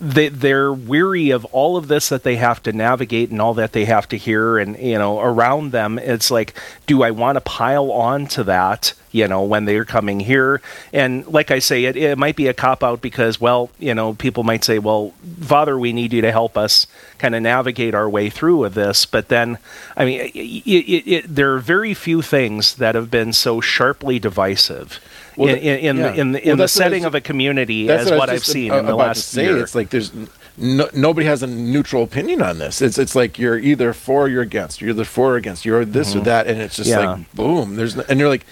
they, 0.00 0.30
they're 0.30 0.72
weary 0.72 1.30
of 1.30 1.44
all 1.46 1.76
of 1.76 1.88
this 1.88 2.08
that 2.08 2.22
they 2.22 2.36
have 2.36 2.62
to 2.62 2.72
navigate 2.72 3.30
and 3.30 3.40
all 3.40 3.52
that 3.54 3.72
they 3.72 3.84
have 3.84 4.08
to 4.08 4.16
hear 4.16 4.56
and 4.56 4.78
you 4.78 4.96
know 4.96 5.20
around 5.20 5.72
them. 5.72 5.98
It's 5.98 6.30
like 6.30 6.54
do 6.86 7.02
i 7.02 7.10
want 7.10 7.36
to 7.36 7.40
pile 7.42 7.92
on 7.92 8.26
to 8.28 8.44
that 8.44 8.94
you 9.12 9.28
know 9.28 9.42
when 9.42 9.66
they're 9.66 9.84
coming 9.84 10.20
here? 10.20 10.62
And 10.94 11.26
like 11.26 11.50
i 11.50 11.58
say 11.58 11.84
it, 11.84 11.96
it 11.96 12.16
might 12.16 12.34
be 12.34 12.46
a 12.46 12.54
cop 12.54 12.82
out 12.82 13.02
because 13.02 13.40
well 13.40 13.68
you 13.78 13.94
know 13.94 14.14
people 14.14 14.42
might 14.42 14.64
say 14.64 14.78
well 14.78 15.12
father 15.40 15.78
we 15.78 15.92
need 15.92 16.14
you 16.14 16.22
to 16.22 16.32
help 16.32 16.56
us 16.56 16.86
kind 17.18 17.34
of 17.34 17.42
navigate 17.42 17.94
our 17.94 18.08
way 18.08 18.30
through 18.30 18.56
with 18.56 18.72
this. 18.72 19.04
But 19.04 19.28
then 19.28 19.58
i 19.98 20.06
mean 20.06 20.30
it, 20.34 20.34
it, 20.34 21.24
there 21.34 21.54
are 21.54 21.58
very 21.58 21.92
few 21.92 22.22
things 22.22 22.76
that 22.76 22.94
have 22.94 23.10
been 23.10 23.34
so 23.34 23.60
sharply 23.60 24.18
divisive 24.18 24.98
Well, 25.40 25.54
in, 25.54 25.58
in, 25.58 25.78
in, 25.78 25.96
yeah. 25.96 26.02
the, 26.12 26.20
in, 26.20 26.32
the, 26.32 26.38
Well, 26.44 26.50
in 26.52 26.56
the 26.58 26.62
what 26.64 26.70
setting 26.70 27.04
of 27.04 27.14
a 27.14 27.20
community 27.20 27.88
as 27.90 28.10
was 28.10 28.18
what 28.18 28.30
I've 28.30 28.44
seen 28.44 28.72
a- 28.72 28.78
in 28.78 28.86
the 28.86 28.94
last 28.94 29.28
say. 29.28 29.44
year. 29.44 29.62
It's 29.62 29.74
like 29.74 29.90
there's 29.90 30.12
no, 30.56 30.88
nobody 30.92 31.26
has 31.26 31.42
a 31.42 31.46
neutral 31.46 32.02
opinion 32.02 32.42
on 32.42 32.58
this. 32.58 32.82
It's 32.82 32.98
it's 32.98 33.14
like 33.14 33.38
you're 33.38 33.58
either 33.58 33.92
for 33.92 34.24
or 34.24 34.28
you're 34.28 34.42
against. 34.42 34.80
You're 34.80 34.90
either 34.90 35.04
for 35.04 35.32
or 35.34 35.36
against. 35.36 35.64
You're 35.64 35.84
this 35.84 36.14
or 36.14 36.20
that, 36.20 36.46
and 36.46 36.60
it's 36.60 36.76
just 36.76 36.90
Mm-hmm. 36.90 37.00
Yeah. 37.00 37.10
like 37.12 37.32
boom. 37.34 37.76
There's 37.76 37.96
no, 37.96 38.04
and 38.08 38.18
you're 38.20 38.28
like, 38.28 38.44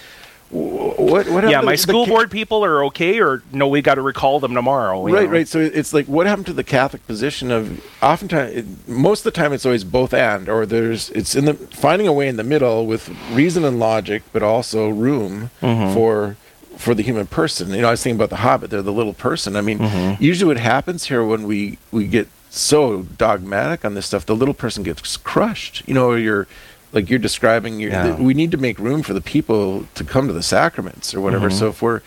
wh- 0.51 0.99
what? 0.99 1.29
What? 1.29 1.49
yeah, 1.51 1.61
my 1.61 1.73
the 1.73 1.77
school 1.79 2.07
ca- 2.07 2.11
board 2.13 2.31
people 2.31 2.65
are 2.65 2.85
okay, 2.87 3.21
or 3.21 3.43
no, 3.53 3.69
we 3.69 3.83
got 3.83 3.97
to 3.97 4.03
recall 4.03 4.41
them 4.41 4.55
tomorrow. 4.55 5.05
Right, 5.05 5.27
know? 5.27 5.31
right. 5.33 5.49
So 5.49 5.59
it's 5.59 5.93
like, 5.93 6.07
what 6.07 6.27
happened 6.27 6.47
to 6.47 6.53
the 6.55 6.65
Catholic 6.65 7.07
position 7.07 7.51
of 7.51 7.85
oftentimes, 8.03 8.55
it, 8.57 8.89
most 8.89 9.21
of 9.21 9.25
the 9.25 9.39
time, 9.39 9.53
it's 9.53 9.67
always 9.67 9.85
both 9.85 10.15
and, 10.15 10.49
or 10.49 10.65
there's 10.65 11.11
it's 11.11 11.35
in 11.35 11.45
the 11.45 11.55
finding 11.55 12.09
a 12.09 12.13
way 12.13 12.29
in 12.29 12.37
the 12.37 12.45
middle 12.45 12.87
with 12.87 13.11
reason 13.33 13.65
and 13.65 13.79
logic, 13.79 14.23
but 14.33 14.43
also 14.43 14.89
room 14.89 15.51
Mm-hmm. 15.61 15.93
for 15.95 16.37
for 16.79 16.95
the 16.95 17.03
human 17.03 17.27
person. 17.27 17.71
You 17.71 17.83
know, 17.83 17.89
I 17.89 17.91
was 17.91 18.03
thinking 18.03 18.17
about 18.19 18.31
the 18.31 18.37
Hobbit. 18.47 18.71
They're 18.71 18.83
the 18.83 18.93
little 18.93 19.13
person. 19.15 19.57
I 19.57 19.61
mean, 19.61 19.79
Mm-hmm. 19.81 20.23
usually 20.23 20.49
what 20.49 20.57
happens 20.63 21.05
here 21.09 21.23
when 21.25 21.43
we 21.47 21.79
we 21.93 22.07
get 22.07 22.29
so 22.51 23.03
dogmatic 23.19 23.85
on 23.85 23.95
this 23.95 24.07
stuff, 24.07 24.25
the 24.25 24.35
little 24.37 24.55
person 24.55 24.83
gets 24.83 25.17
crushed. 25.19 25.83
You 25.87 25.95
know, 25.95 26.15
you're 26.15 26.47
like 26.93 27.11
you're 27.11 27.19
describing. 27.19 27.81
You're, 27.81 27.91
Yeah. 27.91 28.17
we 28.17 28.33
need 28.33 28.51
to 28.53 28.57
make 28.59 28.79
room 28.79 29.03
for 29.03 29.13
the 29.13 29.21
people 29.21 29.87
to 29.97 30.05
come 30.05 30.27
to 30.29 30.33
the 30.33 30.43
sacraments 30.43 31.15
or 31.15 31.21
whatever. 31.21 31.51
So 31.51 31.69
if 31.69 31.83
we're 31.83 32.01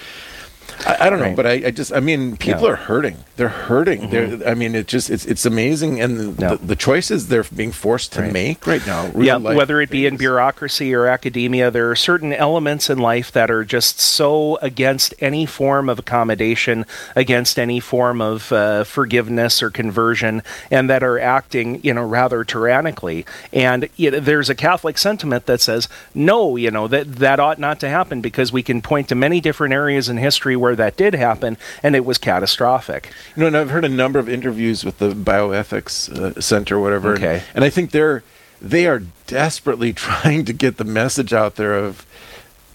I, 0.86 1.08
I 1.08 1.10
don't 1.10 1.20
know, 1.20 1.26
Mm-hmm. 1.26 1.30
Right. 1.30 1.36
but 1.36 1.46
I, 1.46 1.68
I 1.68 1.72
just 1.72 1.94
I 1.94 2.00
mean 2.00 2.38
people 2.38 2.62
Yeah. 2.62 2.68
Mm-hmm. 2.68 2.74
are 2.74 2.76
hurting. 2.76 3.18
They're 3.38 3.48
hurting. 3.50 4.10
They're 4.10 4.48
I 4.48 4.54
mean 4.56 4.76
it 4.76 4.88
just 4.88 5.10
it's 5.10 5.26
it's 5.26 5.46
amazing 5.46 6.02
and 6.02 6.18
the, 6.18 6.42
Yeah. 6.42 6.50
the, 6.56 6.66
the 6.68 6.76
choices 6.76 7.28
they're 7.28 7.44
being 7.44 7.72
forced 7.72 8.14
to 8.14 8.22
Right. 8.22 8.34
make 8.34 8.66
right 8.68 8.86
now. 8.86 9.10
yeah, 9.18 9.38
whether 9.38 9.82
it 9.82 9.90
be 9.90 10.06
in 10.06 10.18
bureaucracy 10.18 10.94
or 10.94 11.08
academia, 11.08 11.70
there 11.72 11.90
are 11.92 11.96
certain 11.96 12.34
elements 12.34 12.90
in 12.90 12.98
life 13.00 13.32
that 13.32 13.50
are 13.52 13.64
just 13.64 14.00
so 14.00 14.58
against 14.62 15.14
any 15.20 15.46
form 15.46 15.90
of 15.90 16.00
accommodation, 16.00 16.86
against 17.16 17.58
any 17.60 17.80
form 17.80 18.22
of 18.22 18.52
uh, 18.52 18.84
forgiveness 18.84 19.62
or 19.64 19.70
conversion, 19.70 20.42
and 20.70 20.90
that 20.90 21.04
are 21.04 21.20
acting, 21.20 21.80
you 21.84 21.94
know, 21.94 22.04
rather 22.06 22.44
tyrannically. 22.44 23.26
And 23.54 23.90
you 23.96 24.12
know, 24.12 24.20
there's 24.20 24.50
a 24.50 24.56
Catholic 24.56 24.98
sentiment 24.98 25.46
that 25.48 25.62
says, 25.62 25.88
no, 26.14 26.56
you 26.56 26.72
know, 26.72 26.88
that 26.88 27.16
that 27.16 27.40
ought 27.40 27.60
not 27.60 27.80
to 27.82 27.90
happen 27.90 28.22
because 28.22 28.52
we 28.52 28.64
can 28.64 28.82
point 28.82 29.10
to 29.10 29.16
many 29.16 29.42
different 29.42 29.74
areas 29.74 30.10
in 30.10 30.18
history 30.18 30.56
where 30.62 30.76
that 30.78 30.96
did 30.96 31.14
happen, 31.16 31.58
and 31.84 31.96
it 31.96 32.06
was 32.06 32.18
catastrophic. 32.18 33.12
You 33.36 33.42
know, 33.42 33.48
and 33.48 33.58
I've 33.58 33.72
heard 33.72 33.84
a 33.84 33.90
number 33.90 34.20
of 34.20 34.30
interviews 34.30 34.86
with 34.86 35.00
the 35.00 35.10
bioethics 35.12 36.10
uh, 36.18 36.40
center, 36.40 36.78
or 36.78 36.82
whatever. 36.82 37.10
and- 37.16 37.24
Okay. 37.24 37.44
And, 37.54 37.64
I 37.66 37.70
think 37.70 37.92
they're 37.92 38.24
they 38.62 38.86
are 38.88 39.02
desperately 39.28 39.92
trying 40.08 40.46
to 40.46 40.54
get 40.54 40.78
the 40.78 40.84
message 40.86 41.34
out 41.34 41.56
there 41.56 41.74
of 41.74 42.06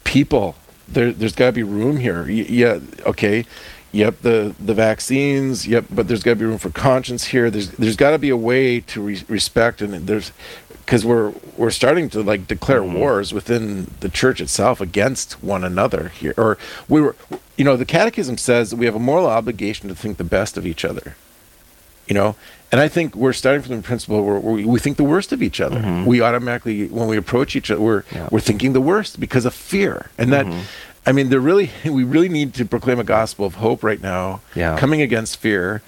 people. 0.05 0.57
There, 0.88 1.12
there's 1.12 1.35
got 1.35 1.46
to 1.46 1.53
be 1.53 1.62
room 1.62 1.96
here. 1.99 2.22
Y- 2.25 2.46
yeah, 2.49 2.81
okay. 3.07 3.44
Yep, 3.92 4.20
the 4.22 4.55
the 4.61 4.75
vaccines. 4.75 5.66
Yep, 5.66 5.87
but 5.90 6.07
there's 6.09 6.22
got 6.22 6.33
to 6.33 6.37
be 6.37 6.44
room 6.44 6.59
for 6.59 6.70
conscience 6.70 7.27
here. 7.27 7.51
There's 7.51 7.70
there's 7.70 7.96
got 7.96 8.11
to 8.11 8.18
be 8.18 8.29
a 8.31 8.37
way 8.37 8.81
to 8.81 9.01
re- 9.01 9.25
respect 9.29 9.81
and 9.81 10.07
there's 10.07 10.33
because 10.87 11.05
we're 11.05 11.33
we're 11.57 11.70
starting 11.70 12.09
to 12.11 12.22
like 12.22 12.46
declare 12.46 12.83
wars 12.83 13.35
within 13.35 13.90
the 14.01 14.09
church 14.09 14.40
itself 14.40 14.81
against 14.81 15.42
one 15.42 15.64
another 15.64 16.09
here. 16.09 16.33
Or 16.38 16.57
we 16.88 17.01
were, 17.01 17.16
you 17.57 17.64
know, 17.64 17.77
the 17.77 17.85
Catechism 17.85 18.38
says 18.38 18.70
that 18.70 18.77
we 18.77 18.87
have 18.87 18.94
a 18.94 19.01
moral 19.01 19.27
obligation 19.27 19.88
to 19.88 19.94
think 19.94 20.16
the 20.16 20.25
best 20.25 20.57
of 20.57 20.64
each 20.66 20.85
other 20.85 21.16
you 22.09 22.14
know 22.14 22.37
and 22.70 22.81
i 22.81 22.87
think 22.87 23.16
we're 23.16 23.33
starting 23.33 23.61
from 23.62 23.75
the 23.75 23.83
principle 23.83 24.25
where, 24.25 24.38
we, 24.38 24.64
we 24.64 24.79
think 24.79 24.96
the 24.96 25.03
worst 25.03 25.33
of 25.33 25.42
each 25.42 25.61
other 25.61 26.05
we 26.07 26.20
automatically 26.22 26.87
when 26.87 27.09
we 27.09 27.16
approach 27.16 27.57
each 27.57 27.68
other 27.68 27.81
we're 27.81 28.03
Mm-hmm. 28.03 28.16
Yeah. 28.16 28.29
we're 28.31 28.38
thinking 28.38 28.75
the 28.75 28.81
worst 28.81 29.18
because 29.18 29.44
of 29.44 29.53
fear 29.53 30.09
and 30.16 30.33
that 30.33 30.46
Mm-hmm. 30.46 30.61
I 31.06 31.12
mean 31.12 31.28
they're 31.28 31.40
really 31.40 31.70
we 31.84 32.04
really 32.04 32.28
need 32.28 32.52
to 32.54 32.64
proclaim 32.64 32.98
a 32.98 33.04
gospel 33.04 33.46
of 33.46 33.56
hope 33.56 33.82
right 33.84 34.02
now 34.02 34.40
Yeah. 34.54 34.70
Mm-hmm. 34.70 34.78
coming 34.78 35.00
against 35.02 35.36
fear 35.38 35.82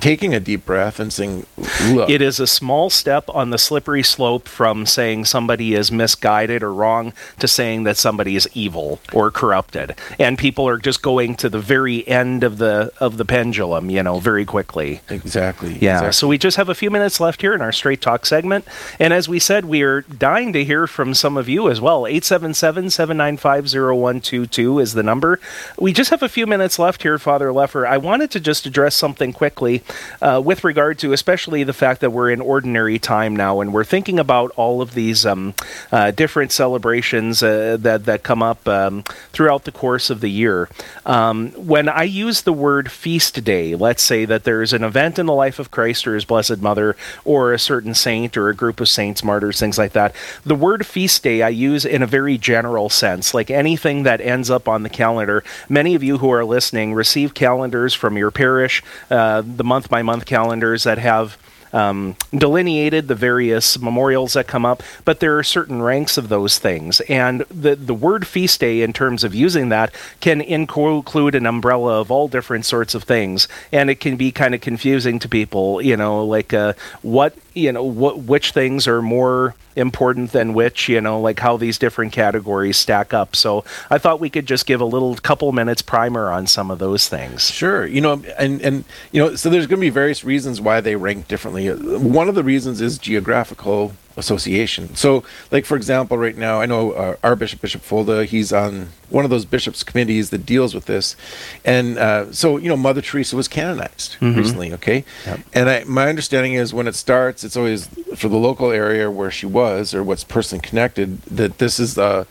taking 0.00 0.34
a 0.34 0.40
deep 0.40 0.66
breath 0.66 1.00
and 1.00 1.10
saying 1.12 1.46
look 1.88 2.10
It 2.10 2.20
is 2.20 2.38
a 2.38 2.46
small 2.46 2.90
step 2.90 3.24
on 3.28 3.48
the 3.50 3.56
slippery 3.58 4.02
slope 4.02 4.46
from 4.48 4.84
saying 4.84 5.24
somebody 5.24 5.74
is 5.74 5.90
misguided 5.90 6.62
or 6.62 6.72
wrong 6.72 7.12
to 7.38 7.48
saying 7.48 7.84
that 7.84 7.96
somebody 7.96 8.36
is 8.36 8.46
evil 8.52 9.00
or 9.12 9.30
corrupted. 9.30 9.94
And 10.18 10.36
people 10.38 10.68
are 10.68 10.76
just 10.76 11.00
going 11.00 11.34
to 11.36 11.48
the 11.48 11.58
very 11.60 12.06
end 12.06 12.44
of 12.44 12.58
the 12.58 12.92
of 13.00 13.16
the 13.16 13.24
pendulum, 13.24 13.88
you 13.88 14.02
know, 14.02 14.18
very 14.20 14.44
quickly. 14.44 15.00
exactly 15.08 15.70
Yeah. 15.80 15.96
exactly. 15.96 16.12
So 16.12 16.28
we 16.28 16.36
just 16.36 16.58
have 16.58 16.68
a 16.68 16.74
few 16.74 16.90
minutes 16.90 17.18
left 17.18 17.40
here 17.40 17.54
in 17.54 17.62
our 17.62 17.72
straight 17.72 18.02
talk 18.02 18.26
segment. 18.26 18.66
And 19.00 19.12
as 19.14 19.28
we 19.30 19.38
said, 19.38 19.64
we 19.64 19.80
are 19.82 20.02
dying 20.02 20.52
to 20.52 20.62
hear 20.62 20.86
from 20.86 21.14
some 21.14 21.38
of 21.38 21.48
you 21.48 21.70
as 21.70 21.80
well. 21.80 22.06
877 22.06 22.90
795 22.90 23.64
0122 23.72 24.46
is 24.58 24.94
the 24.94 25.02
number. 25.02 25.40
We 25.78 25.92
just 25.92 26.10
have 26.10 26.22
a 26.22 26.28
few 26.28 26.46
minutes 26.46 26.78
left 26.78 27.02
here, 27.02 27.18
Father 27.18 27.48
Lefor. 27.48 27.86
I 27.86 27.98
wanted 27.98 28.30
to 28.32 28.40
just 28.40 28.66
address 28.66 28.94
something 28.94 29.32
quickly 29.32 29.82
uh, 30.20 30.40
with 30.44 30.64
regard 30.64 30.98
to 31.00 31.12
especially 31.12 31.64
the 31.64 31.72
fact 31.72 32.00
that 32.00 32.10
we're 32.10 32.30
in 32.30 32.40
ordinary 32.40 32.98
time 32.98 33.34
now 33.34 33.60
and 33.60 33.72
we're 33.72 33.84
thinking 33.84 34.18
about 34.18 34.52
all 34.56 34.80
of 34.80 34.94
these 34.94 35.26
um, 35.26 35.54
uh, 35.90 36.10
different 36.10 36.52
celebrations 36.52 37.42
uh, 37.42 37.76
that, 37.80 38.04
that 38.04 38.22
come 38.22 38.42
up 38.42 38.66
um, 38.68 39.02
throughout 39.32 39.64
the 39.64 39.72
course 39.72 40.10
of 40.10 40.20
the 40.20 40.30
year. 40.30 40.68
Um, 41.06 41.50
when 41.52 41.88
I 41.88 42.04
use 42.04 42.42
the 42.42 42.52
word 42.52 42.90
feast 42.90 43.42
day, 43.44 43.74
let's 43.74 44.02
say 44.02 44.24
that 44.24 44.44
there's 44.44 44.72
an 44.72 44.84
event 44.84 45.18
in 45.18 45.26
the 45.26 45.34
life 45.34 45.58
of 45.58 45.70
Christ 45.70 46.06
or 46.06 46.14
his 46.14 46.24
Blessed 46.24 46.60
Mother 46.60 46.96
or 47.24 47.52
a 47.52 47.58
certain 47.58 47.94
saint 47.94 48.36
or 48.36 48.48
a 48.48 48.54
group 48.54 48.80
of 48.80 48.88
saints, 48.88 49.22
martyrs, 49.22 49.60
things 49.60 49.78
like 49.78 49.92
that. 49.92 50.14
The 50.44 50.54
word 50.54 50.86
feast 50.86 51.22
day 51.22 51.42
I 51.42 51.48
use 51.48 51.84
in 51.84 52.02
a 52.02 52.06
very 52.06 52.38
general 52.38 52.88
sense, 52.88 53.34
like 53.34 53.50
anything 53.50 54.04
that 54.04 54.20
ends 54.20 54.43
up 54.50 54.68
on 54.68 54.82
the 54.82 54.88
calendar. 54.88 55.44
Many 55.68 55.94
of 55.94 56.02
you 56.02 56.18
who 56.18 56.30
are 56.30 56.44
listening 56.44 56.94
receive 56.94 57.34
calendars 57.34 57.94
from 57.94 58.16
your 58.16 58.30
parish, 58.30 58.82
uh, 59.10 59.42
the 59.44 59.64
month 59.64 59.88
by 59.88 60.02
month 60.02 60.26
calendars 60.26 60.84
that 60.84 60.98
have 60.98 61.36
um, 61.74 62.16
delineated 62.32 63.08
the 63.08 63.14
various 63.16 63.78
memorials 63.78 64.32
that 64.34 64.46
come 64.46 64.64
up, 64.64 64.82
but 65.04 65.20
there 65.20 65.36
are 65.36 65.42
certain 65.42 65.82
ranks 65.82 66.16
of 66.16 66.28
those 66.28 66.58
things. 66.58 67.00
And 67.02 67.40
the, 67.50 67.74
the 67.74 67.92
word 67.92 68.26
feast 68.26 68.60
day, 68.60 68.80
in 68.82 68.92
terms 68.92 69.24
of 69.24 69.34
using 69.34 69.68
that, 69.70 69.92
can 70.20 70.40
include 70.40 71.34
an 71.34 71.46
umbrella 71.46 72.00
of 72.00 72.10
all 72.10 72.28
different 72.28 72.64
sorts 72.64 72.94
of 72.94 73.02
things. 73.02 73.48
And 73.72 73.90
it 73.90 73.98
can 74.00 74.16
be 74.16 74.30
kind 74.30 74.54
of 74.54 74.60
confusing 74.60 75.18
to 75.18 75.28
people, 75.28 75.82
you 75.82 75.96
know, 75.96 76.24
like 76.24 76.54
uh, 76.54 76.74
what, 77.02 77.36
you 77.54 77.72
know, 77.72 77.82
what, 77.82 78.20
which 78.20 78.52
things 78.52 78.86
are 78.86 79.02
more 79.02 79.54
important 79.76 80.30
than 80.30 80.54
which, 80.54 80.88
you 80.88 81.00
know, 81.00 81.20
like 81.20 81.40
how 81.40 81.56
these 81.56 81.78
different 81.78 82.12
categories 82.12 82.76
stack 82.76 83.12
up. 83.12 83.34
So 83.34 83.64
I 83.90 83.98
thought 83.98 84.20
we 84.20 84.30
could 84.30 84.46
just 84.46 84.66
give 84.66 84.80
a 84.80 84.84
little 84.84 85.16
couple 85.16 85.50
minutes 85.50 85.82
primer 85.82 86.30
on 86.30 86.46
some 86.46 86.70
of 86.70 86.78
those 86.78 87.08
things. 87.08 87.50
Sure. 87.50 87.84
You 87.84 88.00
know, 88.00 88.22
and, 88.38 88.62
and 88.62 88.84
you 89.10 89.20
know, 89.20 89.34
so 89.34 89.50
there's 89.50 89.66
going 89.66 89.80
to 89.80 89.84
be 89.84 89.90
various 89.90 90.22
reasons 90.22 90.60
why 90.60 90.80
they 90.80 90.94
rank 90.94 91.26
differently. 91.26 91.63
One 91.72 92.28
of 92.28 92.34
the 92.34 92.44
reasons 92.44 92.80
is 92.80 92.98
geographical 92.98 93.92
association. 94.16 94.94
So, 94.94 95.24
like 95.50 95.64
for 95.64 95.76
example, 95.76 96.16
right 96.18 96.36
now, 96.36 96.60
I 96.60 96.66
know 96.66 96.92
uh, 96.92 97.16
our 97.22 97.36
bishop, 97.36 97.60
Bishop 97.60 97.82
Folda, 97.82 98.24
he's 98.24 98.52
on 98.52 98.88
one 99.10 99.24
of 99.24 99.30
those 99.30 99.44
bishops' 99.44 99.82
committees 99.82 100.30
that 100.30 100.46
deals 100.46 100.74
with 100.74 100.86
this, 100.86 101.16
and 101.64 101.98
uh, 101.98 102.32
so 102.32 102.56
you 102.56 102.68
know, 102.68 102.76
Mother 102.76 103.00
Teresa 103.00 103.36
was 103.36 103.48
canonized 103.48 104.16
mm-hmm. 104.20 104.38
recently. 104.38 104.72
Okay, 104.74 105.04
yep. 105.26 105.40
and 105.52 105.68
I, 105.68 105.84
my 105.84 106.08
understanding 106.08 106.54
is 106.54 106.72
when 106.72 106.86
it 106.86 106.94
starts, 106.94 107.44
it's 107.44 107.56
always 107.56 107.88
for 108.16 108.28
the 108.28 108.36
local 108.36 108.70
area 108.70 109.10
where 109.10 109.30
she 109.30 109.46
was 109.46 109.94
or 109.94 110.02
what's 110.02 110.24
personally 110.24 110.62
connected. 110.62 111.20
That 111.22 111.58
this 111.58 111.80
is 111.80 111.98
uh, 111.98 112.24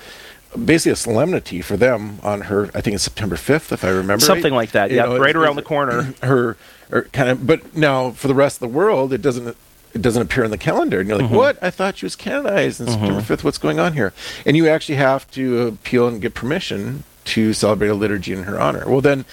basically 0.65 0.93
a 0.93 0.95
solemnity 0.95 1.61
for 1.61 1.77
them 1.77 2.19
on 2.23 2.41
her. 2.41 2.69
I 2.73 2.81
think 2.81 2.95
it's 2.95 3.03
September 3.03 3.35
fifth, 3.35 3.71
if 3.71 3.83
I 3.83 3.89
remember. 3.89 4.23
Something 4.23 4.53
right. 4.53 4.57
like 4.57 4.71
that. 4.71 4.91
Yeah, 4.91 5.17
right 5.17 5.35
around 5.35 5.55
the 5.55 5.61
corner. 5.61 6.13
Her, 6.21 6.57
her 6.89 7.03
kind 7.13 7.29
of. 7.29 7.45
But 7.45 7.75
now 7.75 8.11
for 8.11 8.27
the 8.27 8.35
rest 8.35 8.57
of 8.57 8.71
the 8.71 8.75
world, 8.75 9.13
it 9.13 9.21
doesn't 9.21 9.55
it 9.93 10.01
doesn't 10.01 10.21
appear 10.21 10.43
in 10.43 10.51
the 10.51 10.57
calendar. 10.57 10.99
And 10.99 11.07
you're 11.07 11.17
like, 11.17 11.27
mm-hmm. 11.27 11.35
what? 11.35 11.61
I 11.61 11.69
thought 11.69 11.97
she 11.97 12.05
was 12.05 12.15
canonized 12.15 12.81
on 12.81 12.87
mm-hmm. 12.87 12.99
September 12.99 13.21
5th. 13.21 13.43
What's 13.43 13.57
going 13.57 13.79
on 13.79 13.93
here? 13.93 14.13
And 14.45 14.57
you 14.57 14.67
actually 14.67 14.95
have 14.95 15.29
to 15.31 15.67
appeal 15.67 16.07
and 16.07 16.21
get 16.21 16.33
permission 16.33 17.03
to 17.25 17.53
celebrate 17.53 17.89
a 17.89 17.93
liturgy 17.93 18.33
in 18.33 18.43
her 18.43 18.59
honor. 18.59 18.89
Well, 18.89 19.01
then 19.01 19.25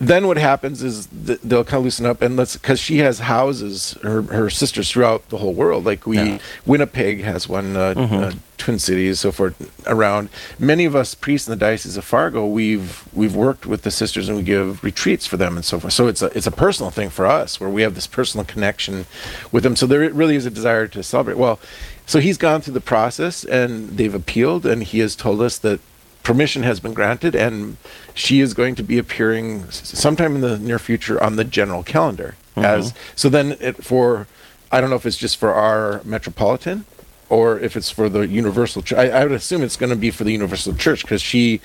then 0.00 0.26
what 0.26 0.36
happens 0.36 0.82
is 0.82 1.06
th- 1.06 1.40
they'll 1.42 1.64
kind 1.64 1.78
of 1.78 1.84
loosen 1.84 2.06
up 2.06 2.22
and 2.22 2.36
let's 2.36 2.56
because 2.56 2.78
she 2.78 2.98
has 2.98 3.20
houses 3.20 3.96
her 4.02 4.22
her 4.22 4.50
sisters 4.50 4.90
throughout 4.90 5.28
the 5.28 5.38
whole 5.38 5.54
world. 5.54 5.84
Like 5.84 6.06
we 6.06 6.16
yeah. 6.18 6.38
winnipeg 6.66 7.22
has 7.22 7.48
one 7.48 7.76
uh, 7.76 7.94
mm-hmm. 7.94 8.14
uh, 8.14 8.32
twin 8.58 8.78
cities 8.78 9.20
so 9.20 9.32
forth 9.32 9.82
around. 9.86 10.28
Many 10.58 10.84
of 10.84 10.94
us 10.94 11.14
priests 11.14 11.48
in 11.48 11.52
the 11.52 11.56
diocese 11.56 11.96
of 11.96 12.04
fargo 12.04 12.46
we've 12.46 13.04
we've 13.12 13.34
worked 13.34 13.66
with 13.66 13.82
the 13.82 13.90
sisters 13.90 14.28
and 14.28 14.38
we 14.38 14.44
give 14.44 14.82
retreats 14.84 15.26
for 15.26 15.36
them 15.36 15.56
and 15.56 15.64
so 15.64 15.80
forth. 15.80 15.92
So 15.92 16.06
it's 16.06 16.22
a 16.22 16.26
it's 16.36 16.46
a 16.46 16.52
personal 16.52 16.90
thing 16.90 17.10
for 17.10 17.26
us 17.26 17.60
where 17.60 17.70
we 17.70 17.82
have 17.82 17.94
this 17.94 18.06
personal 18.06 18.44
connection 18.44 19.06
with 19.50 19.62
them. 19.62 19.76
So 19.76 19.86
there 19.86 20.08
really 20.10 20.36
is 20.36 20.46
a 20.46 20.50
desire 20.50 20.86
to 20.88 21.02
celebrate. 21.02 21.38
Well 21.38 21.58
so 22.06 22.20
he's 22.20 22.36
gone 22.36 22.60
through 22.60 22.74
the 22.74 22.80
process 22.80 23.44
and 23.44 23.90
they've 23.90 24.14
appealed 24.14 24.66
and 24.66 24.82
he 24.82 24.98
has 24.98 25.16
told 25.16 25.40
us 25.40 25.58
that 25.58 25.80
permission 26.22 26.62
has 26.62 26.80
been 26.80 26.94
granted, 26.94 27.34
and 27.34 27.76
she 28.14 28.40
is 28.40 28.54
going 28.54 28.74
to 28.76 28.82
be 28.82 28.98
appearing 28.98 29.70
sometime 29.70 30.34
in 30.34 30.40
the 30.40 30.58
near 30.58 30.78
future 30.78 31.22
on 31.22 31.36
the 31.36 31.44
general 31.44 31.82
calendar. 31.82 32.36
Mm-hmm. 32.56 32.64
As 32.64 32.94
so, 33.16 33.28
then 33.28 33.56
it, 33.60 33.84
for 33.84 34.26
I 34.70 34.80
don't 34.80 34.90
know 34.90 34.96
if 34.96 35.06
it's 35.06 35.16
just 35.16 35.36
for 35.36 35.52
our 35.52 36.00
metropolitan 36.04 36.84
or 37.28 37.58
if 37.58 37.76
it's 37.76 37.90
for 37.90 38.08
the 38.08 38.26
universal. 38.26 38.82
Ch- 38.82 38.92
I, 38.92 39.08
I 39.08 39.24
would 39.24 39.32
assume 39.32 39.62
it's 39.62 39.76
going 39.76 39.90
to 39.90 39.96
be 39.96 40.10
for 40.10 40.24
the 40.24 40.32
universal 40.32 40.74
church 40.74 41.02
because 41.02 41.22
she 41.22 41.60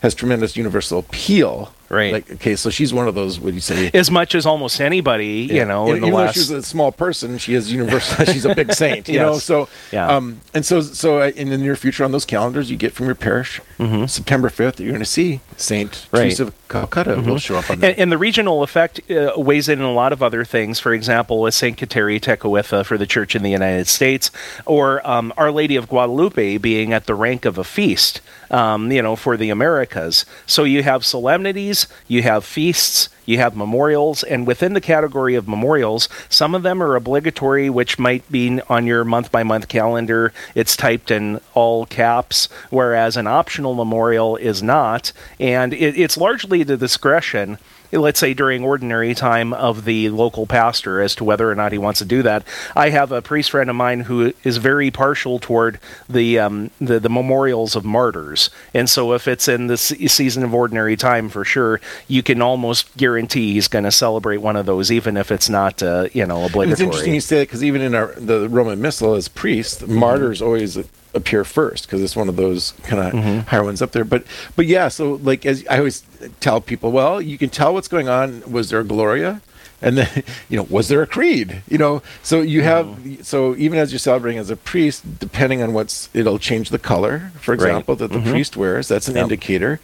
has 0.00 0.14
tremendous 0.14 0.56
universal 0.56 1.00
appeal 1.00 1.72
Right. 1.88 2.12
Like, 2.12 2.30
okay, 2.32 2.54
so 2.54 2.68
she's 2.70 2.92
one 2.92 3.08
of 3.08 3.14
those. 3.14 3.40
Would 3.40 3.54
you 3.54 3.60
say 3.60 3.90
as 3.94 4.10
much 4.10 4.34
as 4.34 4.44
almost 4.44 4.80
anybody? 4.80 5.48
Yeah. 5.50 5.54
You 5.54 5.64
know, 5.64 5.90
in 5.90 5.96
even 5.98 6.12
last... 6.12 6.34
though 6.34 6.40
she's 6.40 6.50
a 6.50 6.62
small 6.62 6.92
person, 6.92 7.38
she 7.38 7.54
is 7.54 7.72
universal. 7.72 8.24
she's 8.32 8.44
a 8.44 8.54
big 8.54 8.72
saint. 8.74 9.08
You 9.08 9.14
yes. 9.14 9.22
know, 9.22 9.38
so 9.38 9.68
yeah. 9.90 10.08
Um, 10.08 10.40
and 10.52 10.66
so 10.66 10.80
so 10.82 11.22
uh, 11.22 11.32
in 11.34 11.48
the 11.48 11.58
near 11.58 11.76
future 11.76 12.04
on 12.04 12.12
those 12.12 12.26
calendars, 12.26 12.70
you 12.70 12.76
get 12.76 12.92
from 12.92 13.06
your 13.06 13.14
parish 13.14 13.60
mm-hmm. 13.78 14.06
September 14.06 14.48
fifth, 14.48 14.80
you're 14.80 14.90
going 14.90 15.00
to 15.00 15.06
see 15.06 15.40
Saint 15.56 16.06
right. 16.12 16.22
Teresa 16.22 16.44
of 16.44 16.68
Calcutta 16.68 17.16
mm-hmm. 17.16 17.30
will 17.30 17.38
show 17.38 17.56
up 17.56 17.70
on 17.70 17.80
that. 17.80 17.90
And, 17.90 17.98
and, 17.98 18.12
the 18.12 18.18
regional 18.18 18.62
effect 18.62 19.10
uh, 19.10 19.32
weighs 19.36 19.68
in 19.68 19.78
in 19.78 19.84
a 19.84 19.92
lot 19.92 20.12
of 20.12 20.22
other 20.22 20.44
things. 20.44 20.78
For 20.80 20.92
example, 20.92 21.46
a 21.46 21.52
Saint 21.52 21.78
Kateri 21.78 22.20
Tekakwitha 22.20 22.84
for 22.84 22.98
the 22.98 23.06
Church 23.06 23.34
in 23.34 23.42
the 23.42 23.50
United 23.50 23.86
States, 23.86 24.30
or 24.66 25.06
um, 25.08 25.32
Our 25.36 25.50
Lady 25.50 25.76
of 25.76 25.88
Guadalupe 25.88 26.58
being 26.58 26.92
at 26.92 27.06
the 27.06 27.14
rank 27.14 27.44
of 27.44 27.58
a 27.58 27.64
feast. 27.64 28.20
Um, 28.50 28.90
you 28.90 29.02
know, 29.02 29.14
for 29.14 29.36
the 29.36 29.50
Americas. 29.50 30.24
So 30.46 30.64
you 30.64 30.82
have 30.82 31.04
solemnities, 31.04 31.77
you 32.06 32.22
have 32.22 32.44
feasts, 32.44 33.08
you 33.26 33.36
have 33.38 33.54
memorials, 33.54 34.22
and 34.22 34.46
within 34.46 34.72
the 34.72 34.80
category 34.80 35.34
of 35.34 35.46
memorials, 35.46 36.08
some 36.28 36.54
of 36.54 36.62
them 36.62 36.82
are 36.82 36.96
obligatory, 36.96 37.68
which 37.68 37.98
might 37.98 38.30
be 38.32 38.60
on 38.68 38.86
your 38.86 39.04
month 39.04 39.30
by 39.30 39.42
month 39.42 39.68
calendar. 39.68 40.32
It's 40.54 40.76
typed 40.76 41.10
in 41.10 41.40
all 41.54 41.84
caps, 41.86 42.48
whereas 42.70 43.16
an 43.16 43.26
optional 43.26 43.74
memorial 43.74 44.36
is 44.36 44.62
not. 44.62 45.12
And 45.38 45.74
it, 45.74 45.98
it's 45.98 46.16
largely 46.16 46.62
the 46.62 46.76
discretion 46.76 47.58
let's 47.92 48.20
say 48.20 48.34
during 48.34 48.64
ordinary 48.64 49.14
time 49.14 49.52
of 49.52 49.84
the 49.84 50.10
local 50.10 50.46
pastor 50.46 51.00
as 51.00 51.14
to 51.16 51.24
whether 51.24 51.50
or 51.50 51.54
not 51.54 51.72
he 51.72 51.78
wants 51.78 51.98
to 51.98 52.04
do 52.04 52.22
that. 52.22 52.44
I 52.76 52.90
have 52.90 53.12
a 53.12 53.22
priest 53.22 53.50
friend 53.50 53.70
of 53.70 53.76
mine 53.76 54.00
who 54.00 54.32
is 54.44 54.58
very 54.58 54.90
partial 54.90 55.38
toward 55.38 55.78
the 56.08 56.38
um, 56.38 56.70
the, 56.80 57.00
the, 57.00 57.08
memorials 57.08 57.74
of 57.76 57.84
martyrs, 57.84 58.50
and 58.74 58.88
so 58.88 59.12
if 59.12 59.26
it's 59.26 59.48
in 59.48 59.66
the 59.66 59.76
season 59.76 60.44
of 60.44 60.54
ordinary 60.54 60.96
time, 60.96 61.28
for 61.28 61.44
sure, 61.44 61.80
you 62.06 62.22
can 62.22 62.42
almost 62.42 62.94
guarantee 62.96 63.54
he's 63.54 63.68
going 63.68 63.84
to 63.84 63.92
celebrate 63.92 64.38
one 64.38 64.56
of 64.56 64.66
those, 64.66 64.90
even 64.92 65.16
if 65.16 65.30
it's 65.30 65.48
not 65.48 65.82
uh, 65.82 66.08
you 66.12 66.26
know 66.26 66.44
obligatory. 66.44 66.72
It's 66.72 66.80
interesting 66.80 67.14
you 67.14 67.20
say 67.20 67.38
that 67.38 67.48
because 67.48 67.64
even 67.64 67.80
in 67.80 67.94
our 67.94 68.14
the 68.16 68.48
Roman 68.48 68.80
Missal 68.80 69.14
as 69.14 69.28
priests, 69.28 69.82
mm-hmm. 69.82 69.94
martyrs 69.94 70.42
always 70.42 70.78
appear 71.14 71.44
first 71.44 71.86
because 71.86 72.02
it's 72.02 72.16
one 72.16 72.28
of 72.28 72.36
those 72.36 72.72
kind 72.82 73.02
of 73.02 73.12
mm-hmm. 73.12 73.40
higher 73.40 73.64
ones 73.64 73.80
up 73.80 73.92
there. 73.92 74.04
But 74.04 74.24
but 74.56 74.66
yeah, 74.66 74.88
so 74.88 75.14
like 75.14 75.46
as 75.46 75.64
I 75.68 75.78
always 75.78 76.02
tell 76.40 76.60
people, 76.60 76.92
well, 76.92 77.20
you 77.20 77.38
can 77.38 77.50
tell 77.50 77.77
what's 77.78 77.86
going 77.86 78.08
on. 78.08 78.42
Was 78.50 78.70
there 78.70 78.80
a 78.80 78.84
Gloria? 78.84 79.40
And 79.80 79.98
then, 79.98 80.24
you 80.48 80.56
know, 80.56 80.64
was 80.64 80.88
there 80.88 81.00
a 81.00 81.06
creed? 81.06 81.62
You 81.68 81.78
know, 81.78 82.02
so 82.24 82.40
you 82.40 82.62
have, 82.62 82.86
mm-hmm. 82.86 83.22
so 83.22 83.54
even 83.54 83.78
as 83.78 83.92
you're 83.92 84.00
celebrating 84.00 84.40
as 84.40 84.50
a 84.50 84.56
priest, 84.56 85.20
depending 85.20 85.62
on 85.62 85.72
what's, 85.72 86.10
it'll 86.12 86.40
change 86.40 86.70
the 86.70 86.78
color, 86.80 87.30
for 87.40 87.54
example, 87.54 87.94
right. 87.94 88.00
that 88.00 88.12
the 88.12 88.18
mm-hmm. 88.18 88.30
priest 88.30 88.56
wears. 88.56 88.88
That's 88.88 89.06
an 89.06 89.14
yep. 89.14 89.22
indicator. 89.22 89.78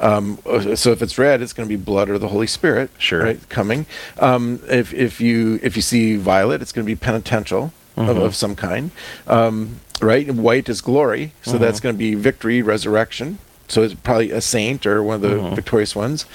Um, 0.00 0.38
so 0.74 0.90
if 0.90 1.02
it's 1.02 1.18
red, 1.18 1.42
it's 1.42 1.52
going 1.52 1.68
to 1.68 1.76
be 1.76 1.82
blood 1.82 2.08
or 2.08 2.18
the 2.18 2.28
Holy 2.28 2.46
Spirit, 2.46 2.90
sure, 2.98 3.22
right, 3.22 3.48
coming. 3.48 3.86
Um, 4.18 4.60
if 4.68 4.92
if 4.92 5.20
you 5.20 5.60
if 5.62 5.76
you 5.76 5.82
see 5.82 6.16
violet, 6.16 6.62
it's 6.62 6.72
going 6.72 6.84
to 6.84 6.90
be 6.90 6.96
penitential 6.96 7.72
mm-hmm. 7.96 8.10
of, 8.10 8.16
of, 8.16 8.34
some 8.34 8.56
kind. 8.56 8.90
Um, 9.28 9.80
right? 10.00 10.28
White 10.28 10.68
is 10.68 10.80
glory, 10.80 11.32
so 11.42 11.52
mm-hmm. 11.52 11.62
that's 11.62 11.78
going 11.78 11.94
to 11.94 11.98
be 11.98 12.16
victory, 12.16 12.60
resurrection. 12.60 13.38
So 13.68 13.82
it's 13.82 13.94
probably 13.94 14.30
a 14.30 14.40
saint 14.40 14.86
or 14.86 15.02
one 15.02 15.16
of 15.16 15.20
the 15.22 15.28
mm-hmm. 15.28 15.54
victorious 15.54 15.96
ones. 15.96 16.26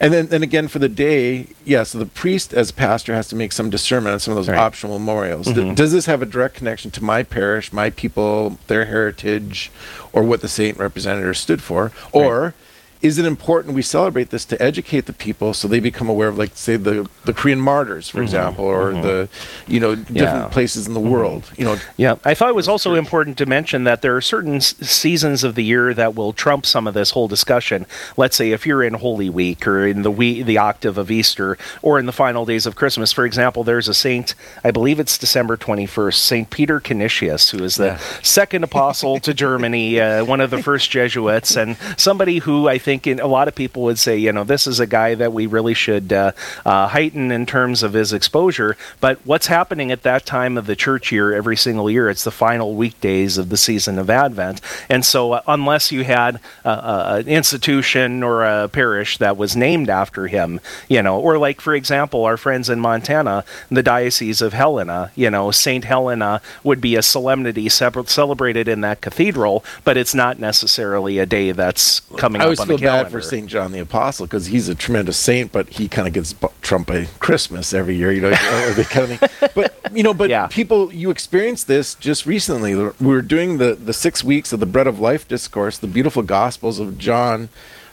And 0.00 0.12
then, 0.12 0.26
then 0.28 0.42
again 0.42 0.68
for 0.68 0.78
the 0.78 0.88
day, 0.88 1.48
yeah. 1.64 1.82
So 1.82 1.98
the 1.98 2.06
priest, 2.06 2.54
as 2.54 2.70
pastor, 2.70 3.14
has 3.14 3.28
to 3.28 3.36
make 3.36 3.52
some 3.52 3.68
discernment 3.68 4.14
on 4.14 4.20
some 4.20 4.32
of 4.32 4.36
those 4.36 4.48
right. 4.48 4.58
optional 4.58 4.98
memorials. 4.98 5.48
Mm-hmm. 5.48 5.74
does 5.74 5.92
this 5.92 6.06
have 6.06 6.22
a 6.22 6.26
direct 6.26 6.54
connection 6.54 6.90
to 6.92 7.04
my 7.04 7.22
parish, 7.22 7.72
my 7.72 7.90
people, 7.90 8.58
their 8.68 8.84
heritage, 8.84 9.70
or 10.12 10.22
what 10.22 10.40
the 10.40 10.48
saint 10.48 10.78
representative 10.78 11.36
stood 11.36 11.62
for, 11.62 11.92
or 12.12 12.42
right 12.42 12.54
is 13.00 13.18
it 13.18 13.24
important 13.24 13.74
we 13.74 13.82
celebrate 13.82 14.30
this 14.30 14.44
to 14.44 14.60
educate 14.60 15.06
the 15.06 15.12
people 15.12 15.54
so 15.54 15.68
they 15.68 15.78
become 15.78 16.08
aware 16.08 16.28
of 16.28 16.36
like 16.36 16.50
say 16.54 16.76
the 16.76 17.08
the 17.24 17.32
Korean 17.32 17.60
martyrs 17.60 18.08
for 18.08 18.18
mm-hmm. 18.18 18.24
example 18.24 18.64
or 18.64 18.92
mm-hmm. 18.92 19.02
the 19.02 19.28
you 19.66 19.78
know 19.78 19.94
different 19.94 20.16
yeah. 20.16 20.48
places 20.48 20.86
in 20.86 20.94
the 20.94 21.00
mm-hmm. 21.00 21.10
world 21.10 21.50
you 21.56 21.64
know 21.64 21.76
yeah 21.96 22.16
I 22.24 22.34
thought 22.34 22.48
it 22.48 22.54
was 22.54 22.68
also 22.68 22.94
important 22.94 23.38
to 23.38 23.46
mention 23.46 23.84
that 23.84 24.02
there 24.02 24.16
are 24.16 24.20
certain 24.20 24.56
s- 24.56 24.76
seasons 24.78 25.44
of 25.44 25.54
the 25.54 25.62
year 25.62 25.94
that 25.94 26.14
will 26.14 26.32
trump 26.32 26.66
some 26.66 26.86
of 26.86 26.94
this 26.94 27.10
whole 27.10 27.28
discussion 27.28 27.86
let's 28.16 28.36
say 28.36 28.50
if 28.50 28.66
you're 28.66 28.82
in 28.82 28.94
Holy 28.94 29.30
Week 29.30 29.66
or 29.66 29.86
in 29.86 30.02
the 30.02 30.10
week 30.10 30.46
the 30.46 30.58
octave 30.58 30.98
of 30.98 31.10
Easter 31.10 31.56
or 31.82 31.98
in 31.98 32.06
the 32.06 32.12
final 32.12 32.44
days 32.44 32.66
of 32.66 32.74
Christmas 32.74 33.12
for 33.12 33.24
example 33.24 33.62
there's 33.62 33.88
a 33.88 33.94
saint 33.94 34.34
I 34.64 34.72
believe 34.72 34.98
it's 34.98 35.18
December 35.18 35.56
21st 35.56 36.14
Saint 36.14 36.50
Peter 36.50 36.80
Canisius 36.80 37.50
who 37.50 37.62
is 37.62 37.76
the 37.76 37.86
yeah. 37.86 37.98
second 38.22 38.64
apostle 38.64 39.20
to 39.20 39.32
Germany 39.32 40.00
uh, 40.00 40.24
one 40.24 40.40
of 40.40 40.50
the 40.50 40.62
first 40.62 40.90
Jesuits 40.90 41.56
and 41.56 41.76
somebody 41.96 42.38
who 42.38 42.68
I 42.68 42.78
think 42.78 42.87
think 42.88 43.06
a 43.06 43.26
lot 43.26 43.48
of 43.48 43.54
people 43.54 43.82
would 43.82 43.98
say, 43.98 44.16
you 44.16 44.32
know, 44.32 44.44
this 44.44 44.66
is 44.66 44.80
a 44.80 44.86
guy 44.86 45.14
that 45.14 45.30
we 45.30 45.46
really 45.46 45.74
should 45.74 46.10
uh, 46.10 46.32
uh, 46.64 46.88
heighten 46.88 47.30
in 47.30 47.44
terms 47.44 47.82
of 47.82 47.92
his 47.92 48.14
exposure. 48.14 48.78
But 48.98 49.18
what's 49.26 49.48
happening 49.48 49.92
at 49.92 50.04
that 50.04 50.24
time 50.24 50.56
of 50.56 50.64
the 50.64 50.74
church 50.74 51.12
year 51.12 51.34
every 51.34 51.56
single 51.56 51.90
year? 51.90 52.08
It's 52.08 52.24
the 52.24 52.30
final 52.30 52.74
weekdays 52.74 53.36
of 53.36 53.50
the 53.50 53.58
season 53.58 53.98
of 53.98 54.08
Advent. 54.08 54.62
And 54.88 55.04
so, 55.04 55.32
uh, 55.32 55.42
unless 55.46 55.92
you 55.92 56.02
had 56.04 56.40
an 56.64 57.28
institution 57.28 58.22
or 58.22 58.42
a 58.44 58.68
parish 58.68 59.18
that 59.18 59.36
was 59.36 59.54
named 59.54 59.90
after 59.90 60.26
him, 60.26 60.58
you 60.88 61.02
know, 61.02 61.20
or 61.20 61.36
like, 61.36 61.60
for 61.60 61.74
example, 61.74 62.24
our 62.24 62.38
friends 62.38 62.70
in 62.70 62.80
Montana, 62.80 63.44
the 63.70 63.82
Diocese 63.82 64.40
of 64.40 64.54
Helena, 64.54 65.12
you 65.14 65.28
know, 65.28 65.50
St. 65.50 65.84
Helena 65.84 66.40
would 66.64 66.80
be 66.80 66.96
a 66.96 67.02
solemnity 67.02 67.68
celebrated 67.68 68.66
in 68.66 68.80
that 68.80 69.02
cathedral, 69.02 69.62
but 69.84 69.98
it's 69.98 70.14
not 70.14 70.38
necessarily 70.38 71.18
a 71.18 71.26
day 71.26 71.52
that's 71.52 72.00
coming 72.16 72.40
I 72.40 72.46
up 72.46 72.60
on 72.60 72.68
the 72.68 72.77
feel 72.78 72.92
bad 72.92 73.10
for 73.10 73.20
St. 73.20 73.46
John 73.46 73.72
the 73.72 73.78
Apostle 73.80 74.26
because 74.26 74.46
he's 74.46 74.68
a 74.68 74.74
tremendous 74.74 75.16
saint, 75.16 75.52
but 75.52 75.68
he 75.68 75.88
kind 75.88 76.06
of 76.08 76.14
gets 76.14 76.34
trumped 76.62 76.88
by 76.88 77.06
Christmas 77.18 77.72
every 77.74 77.96
year, 77.96 78.12
you 78.12 78.20
know, 78.20 78.32
kind 78.32 79.12
of 79.12 79.18
thing. 79.18 79.18
But 79.54 79.74
you 79.92 80.02
know, 80.02 80.14
but 80.14 80.30
Yeah. 80.30 80.46
people, 80.48 80.92
you 80.92 81.10
experienced 81.10 81.66
this 81.66 81.94
just 81.94 82.26
recently. 82.26 82.74
We 82.74 82.90
were 83.00 83.22
doing 83.22 83.58
the 83.58 83.74
the 83.74 83.92
six 83.92 84.22
weeks 84.24 84.52
of 84.52 84.60
the 84.60 84.66
Bread 84.66 84.86
of 84.86 85.00
Life 85.00 85.26
discourse, 85.28 85.78
the 85.78 85.86
beautiful 85.86 86.22
Gospels 86.22 86.78
of 86.78 86.98
John. 86.98 87.48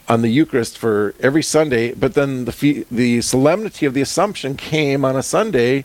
On 0.08 0.21
the 0.21 0.30
Eucharist 0.30 0.78
for 0.78 1.15
every 1.19 1.41
Sunday, 1.41 1.91
but 1.95 2.13
then 2.13 2.45
the 2.45 2.52
fe- 2.52 2.86
the 2.91 3.21
solemnity 3.21 3.88
of 3.88 3.95
the 3.95 4.02
Assumption 4.02 4.56
came 4.56 5.04
on 5.04 5.15
a 5.15 5.24
Sunday, 5.24 5.84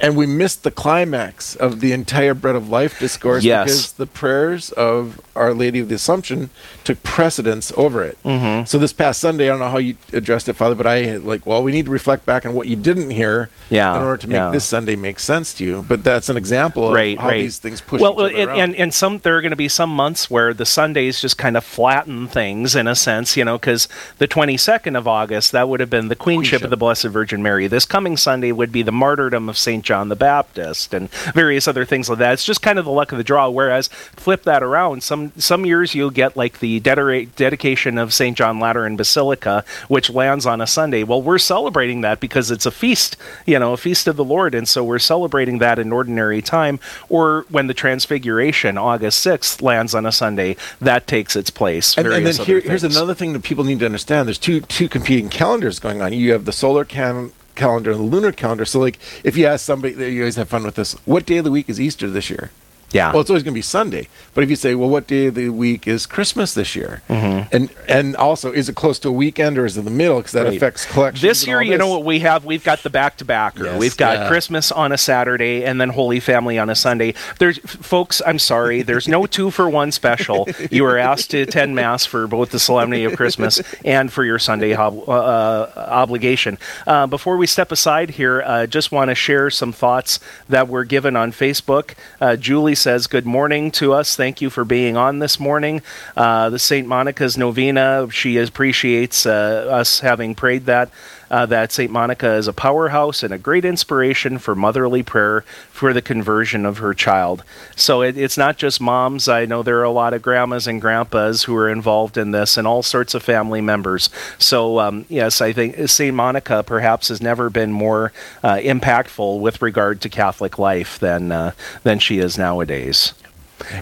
and 0.00 0.16
we 0.16 0.26
missed 0.26 0.62
the 0.62 0.70
climax 0.70 1.56
of 1.56 1.80
the 1.80 1.92
entire 1.92 2.34
Bread 2.34 2.54
of 2.56 2.68
Life 2.68 2.98
discourse 2.98 3.44
Yes. 3.44 3.64
because 3.64 3.92
the 3.92 4.06
prayers 4.06 4.70
of 4.72 5.20
Our 5.34 5.54
Lady 5.54 5.78
of 5.80 5.88
the 5.88 5.94
Assumption 5.94 6.50
took 6.84 7.02
precedence 7.02 7.72
over 7.76 8.02
it. 8.04 8.18
Mm-hmm. 8.24 8.64
So 8.66 8.78
this 8.78 8.92
past 8.92 9.20
Sunday, 9.20 9.46
I 9.46 9.48
don't 9.48 9.60
know 9.60 9.68
how 9.70 9.78
you 9.78 9.96
addressed 10.12 10.48
it, 10.48 10.54
Father, 10.54 10.74
but 10.74 10.86
I 10.86 11.16
like, 11.16 11.46
well, 11.46 11.62
we 11.62 11.72
need 11.72 11.86
to 11.86 11.90
reflect 11.90 12.26
back 12.26 12.44
on 12.44 12.54
what 12.54 12.66
you 12.68 12.76
didn't 12.76 13.10
hear 13.10 13.48
Yeah, 13.70 13.96
in 13.96 14.02
order 14.02 14.16
to 14.18 14.28
make 14.28 14.34
yeah. 14.36 14.50
this 14.50 14.64
Sunday 14.64 14.96
make 14.96 15.18
sense 15.18 15.54
to 15.54 15.64
you. 15.64 15.84
But 15.88 16.04
that's 16.04 16.28
an 16.28 16.36
example 16.36 16.88
of 16.88 16.94
right, 16.94 17.18
how 17.18 17.28
right. 17.28 17.42
these 17.42 17.58
things 17.58 17.80
push 17.80 18.00
well, 18.00 18.12
each 18.28 18.34
other 18.36 18.50
and, 18.50 18.60
and 18.60 18.74
and 18.76 18.94
some 18.94 19.18
there 19.18 19.36
are 19.36 19.40
going 19.40 19.50
to 19.50 19.56
be 19.56 19.68
some 19.68 19.90
months 19.90 20.30
where 20.30 20.52
the 20.52 20.66
Sundays 20.66 21.20
just 21.20 21.38
kind 21.38 21.56
of 21.56 21.64
flatten 21.64 22.28
things 22.28 22.76
in 22.76 22.86
a 22.86 22.94
sense, 22.94 23.36
you 23.36 23.44
know, 23.44 23.56
because 23.58 23.88
the 24.18 24.28
22nd 24.28 24.96
of 24.98 25.08
August 25.08 25.52
that 25.52 25.68
would 25.68 25.80
have 25.80 25.88
been 25.90 26.08
the 26.08 26.16
queenship, 26.16 26.50
Queenship. 26.50 26.64
of 26.64 26.70
the 26.70 26.76
Blessed 26.76 27.06
Virgin 27.06 27.42
Mary. 27.42 27.66
This 27.66 27.86
coming 27.86 28.16
Sunday 28.16 28.52
would 28.52 28.72
be 28.72 28.82
the 28.82 28.92
martyrdom 28.92 29.48
of 29.48 29.56
Saint 29.56 29.85
John 29.86 30.08
the 30.10 30.16
Baptist 30.16 30.92
and 30.92 31.08
various 31.32 31.66
other 31.66 31.84
things 31.84 32.08
like 32.10 32.18
that. 32.18 32.32
It's 32.34 32.44
just 32.44 32.60
kind 32.60 32.78
of 32.78 32.84
the 32.84 32.90
luck 32.90 33.12
of 33.12 33.18
the 33.18 33.24
draw. 33.24 33.48
Whereas 33.48 33.88
flip 33.88 34.42
that 34.42 34.62
around, 34.62 35.02
some 35.02 35.32
some 35.38 35.64
years 35.64 35.94
you'll 35.94 36.10
get 36.10 36.36
like 36.36 36.58
the 36.58 36.80
dedication 36.80 37.96
of 37.98 38.12
Saint 38.12 38.36
John 38.36 38.58
Lateran 38.58 38.96
Basilica, 38.96 39.64
which 39.88 40.10
lands 40.10 40.44
on 40.46 40.60
a 40.60 40.66
Sunday. 40.66 41.02
Well, 41.04 41.22
we're 41.22 41.38
celebrating 41.38 42.00
that 42.02 42.20
because 42.20 42.50
it's 42.50 42.66
a 42.66 42.70
feast, 42.70 43.16
you 43.46 43.58
know, 43.58 43.72
a 43.72 43.76
feast 43.76 44.06
of 44.08 44.16
the 44.16 44.24
Lord, 44.24 44.54
and 44.54 44.68
so 44.68 44.84
we're 44.84 44.98
celebrating 44.98 45.58
that 45.58 45.78
in 45.78 45.92
ordinary 45.92 46.42
time. 46.42 46.80
Or 47.08 47.46
when 47.48 47.66
the 47.68 47.74
Transfiguration, 47.74 48.76
August 48.76 49.20
sixth, 49.20 49.62
lands 49.62 49.94
on 49.94 50.04
a 50.06 50.12
Sunday, 50.12 50.56
that 50.80 51.06
takes 51.06 51.36
its 51.36 51.50
place. 51.50 51.96
And, 51.96 52.06
and 52.18 52.26
then 52.26 52.46
here, 52.46 52.60
here's 52.60 52.84
another 52.96 53.14
thing 53.14 53.32
that 53.32 53.42
people 53.42 53.64
need 53.64 53.78
to 53.80 53.86
understand. 53.86 54.26
There's 54.28 54.38
two 54.38 54.60
two 54.62 54.88
competing 54.88 55.28
calendars 55.28 55.78
going 55.78 56.02
on. 56.02 56.12
You 56.12 56.32
have 56.32 56.44
the 56.44 56.52
solar 56.52 56.84
can- 56.84 57.32
calendar 57.56 57.90
and 57.90 58.00
the 58.00 58.04
lunar 58.04 58.32
calendar. 58.32 58.64
So, 58.64 58.78
like, 58.78 58.98
if 59.24 59.36
you 59.36 59.46
ask 59.46 59.64
somebody, 59.64 59.94
you 60.12 60.22
always 60.22 60.36
have 60.36 60.48
fun 60.48 60.62
with 60.64 60.76
this. 60.76 60.92
What 61.04 61.26
day 61.26 61.38
of 61.38 61.44
the 61.44 61.50
week 61.50 61.68
is 61.68 61.80
Easter 61.80 62.08
this 62.08 62.30
year? 62.30 62.50
Yeah. 62.92 63.10
Well, 63.12 63.20
it's 63.20 63.30
always 63.30 63.42
going 63.42 63.52
to 63.52 63.58
be 63.58 63.62
Sunday. 63.62 64.08
But 64.32 64.44
if 64.44 64.50
you 64.50 64.56
say, 64.56 64.74
well, 64.74 64.88
what 64.88 65.06
day 65.06 65.26
of 65.26 65.34
the 65.34 65.48
week 65.48 65.86
is 65.88 66.06
Christmas 66.06 66.54
this 66.54 66.76
year? 66.76 67.02
Mm-hmm. 67.08 67.48
And 67.54 67.70
and 67.88 68.16
also, 68.16 68.52
is 68.52 68.68
it 68.68 68.76
close 68.76 68.98
to 69.00 69.08
a 69.08 69.12
weekend 69.12 69.58
or 69.58 69.66
is 69.66 69.76
it 69.76 69.82
the 69.82 69.90
middle? 69.90 70.18
Because 70.18 70.32
that 70.32 70.44
Right. 70.44 70.56
affects. 70.56 70.86
This 71.20 71.46
year, 71.46 71.60
you 71.62 71.76
know 71.78 71.88
what 71.88 72.04
we 72.04 72.20
have? 72.20 72.44
We've 72.44 72.62
got 72.62 72.82
the 72.82 72.90
back 72.90 73.16
to 73.18 73.24
backer. 73.24 73.76
We've 73.76 73.96
got 73.96 74.18
yeah. 74.18 74.28
Christmas 74.28 74.70
on 74.70 74.92
a 74.92 74.98
Saturday 74.98 75.64
and 75.64 75.80
then 75.80 75.88
Holy 75.90 76.20
Family 76.20 76.58
on 76.58 76.70
a 76.70 76.74
Sunday. 76.74 77.14
There's, 77.38 77.58
folks, 77.58 78.22
I'm 78.24 78.38
sorry, 78.38 78.82
there's 78.82 79.08
no 79.08 79.26
two 79.26 79.50
for 79.50 79.68
one 79.68 79.90
special. 79.92 80.48
You 80.70 80.84
are 80.86 80.96
asked 80.98 81.32
to 81.32 81.38
attend 81.42 81.74
Mass 81.74 82.06
for 82.06 82.26
both 82.26 82.50
the 82.50 82.58
Solemnity 82.60 83.04
of 83.04 83.16
Christmas 83.16 83.60
and 83.84 84.12
for 84.12 84.24
your 84.24 84.38
Sunday 84.38 84.74
ob- 84.76 85.08
uh, 85.08 85.68
obligation. 85.76 86.58
Uh, 86.86 87.06
before 87.06 87.36
we 87.36 87.46
step 87.46 87.72
aside 87.72 88.10
here, 88.10 88.42
uh, 88.42 88.66
just 88.66 88.92
want 88.92 89.10
to 89.10 89.14
share 89.14 89.50
some 89.50 89.72
thoughts 89.72 90.20
that 90.48 90.68
were 90.68 90.84
given 90.84 91.16
on 91.16 91.32
Facebook. 91.32 91.94
Uh, 92.20 92.36
Julie 92.36 92.74
says, 92.86 93.08
Good 93.08 93.26
morning 93.26 93.72
to 93.72 93.94
us. 93.94 94.14
Thank 94.14 94.40
you 94.40 94.48
for 94.48 94.64
being 94.64 94.96
on 94.96 95.18
this 95.18 95.40
morning. 95.40 95.82
Uh, 96.16 96.50
the 96.50 96.58
St. 96.60 96.86
Monica's 96.86 97.36
Novena, 97.36 98.06
she 98.12 98.36
appreciates 98.36 99.26
uh, 99.26 99.66
us 99.68 99.98
having 99.98 100.36
prayed 100.36 100.66
that. 100.66 100.92
Uh, 101.30 101.46
that 101.46 101.72
St. 101.72 101.90
Monica 101.90 102.34
is 102.34 102.48
a 102.48 102.52
powerhouse 102.52 103.22
and 103.22 103.32
a 103.32 103.38
great 103.38 103.64
inspiration 103.64 104.38
for 104.38 104.54
motherly 104.54 105.02
prayer 105.02 105.42
for 105.70 105.92
the 105.92 106.02
conversion 106.02 106.64
of 106.64 106.78
her 106.78 106.94
child. 106.94 107.42
So 107.74 108.02
it, 108.02 108.16
it's 108.16 108.38
not 108.38 108.56
just 108.56 108.80
moms. 108.80 109.28
I 109.28 109.44
know 109.44 109.62
there 109.62 109.78
are 109.78 109.84
a 109.84 109.90
lot 109.90 110.14
of 110.14 110.22
grandmas 110.22 110.66
and 110.66 110.80
grandpas 110.80 111.44
who 111.44 111.56
are 111.56 111.68
involved 111.68 112.16
in 112.16 112.30
this 112.30 112.56
and 112.56 112.66
all 112.66 112.82
sorts 112.82 113.14
of 113.14 113.22
family 113.22 113.60
members. 113.60 114.08
So, 114.38 114.78
um, 114.78 115.04
yes, 115.08 115.40
I 115.40 115.52
think 115.52 115.88
St. 115.88 116.14
Monica 116.14 116.62
perhaps 116.62 117.08
has 117.08 117.20
never 117.20 117.50
been 117.50 117.72
more 117.72 118.12
uh, 118.42 118.56
impactful 118.56 119.40
with 119.40 119.62
regard 119.62 120.00
to 120.02 120.08
Catholic 120.08 120.58
life 120.58 120.98
than, 120.98 121.32
uh, 121.32 121.52
than 121.82 121.98
she 121.98 122.18
is 122.18 122.38
nowadays. 122.38 123.12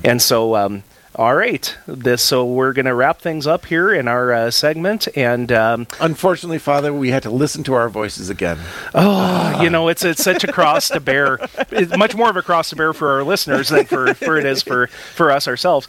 And 0.03 0.23
so, 0.23 0.57
um, 0.57 0.83
all 1.17 1.37
right, 1.37 1.77
this 1.87 2.23
so 2.23 2.45
we're 2.45 2.73
going 2.73 2.87
to 2.87 2.95
wrap 2.95 3.21
things 3.21 3.47
up 3.47 3.67
here 3.67 3.93
in 3.93 4.09
our 4.09 4.33
uh, 4.33 4.51
segment, 4.51 5.07
and 5.17 5.53
um, 5.53 5.87
Unfortunately, 6.01 6.59
Father, 6.59 6.93
we 6.93 7.11
had 7.11 7.23
to 7.23 7.31
listen 7.31 7.63
to 7.65 7.75
our 7.75 7.89
voices 7.89 8.31
again. 8.31 8.59
Oh, 8.95 9.63
you 9.63 9.71
know, 9.71 9.89
it's 9.89 10.05
it's 10.05 10.23
such 10.23 10.45
a 10.45 10.53
cross 10.53 10.89
to 10.89 11.01
bear. 11.01 11.39
It's 11.71 11.97
much 11.97 12.15
more 12.15 12.31
of 12.31 12.37
a 12.37 12.43
cross 12.43 12.71
to 12.71 12.77
bear 12.77 12.93
for 12.93 13.13
our 13.13 13.23
listeners 13.23 13.69
than 13.69 13.87
for, 13.87 14.15
for 14.15 14.37
it 14.37 14.45
is 14.45 14.63
for, 14.63 14.89
for 14.89 15.31
us 15.31 15.47
ourselves. 15.47 15.87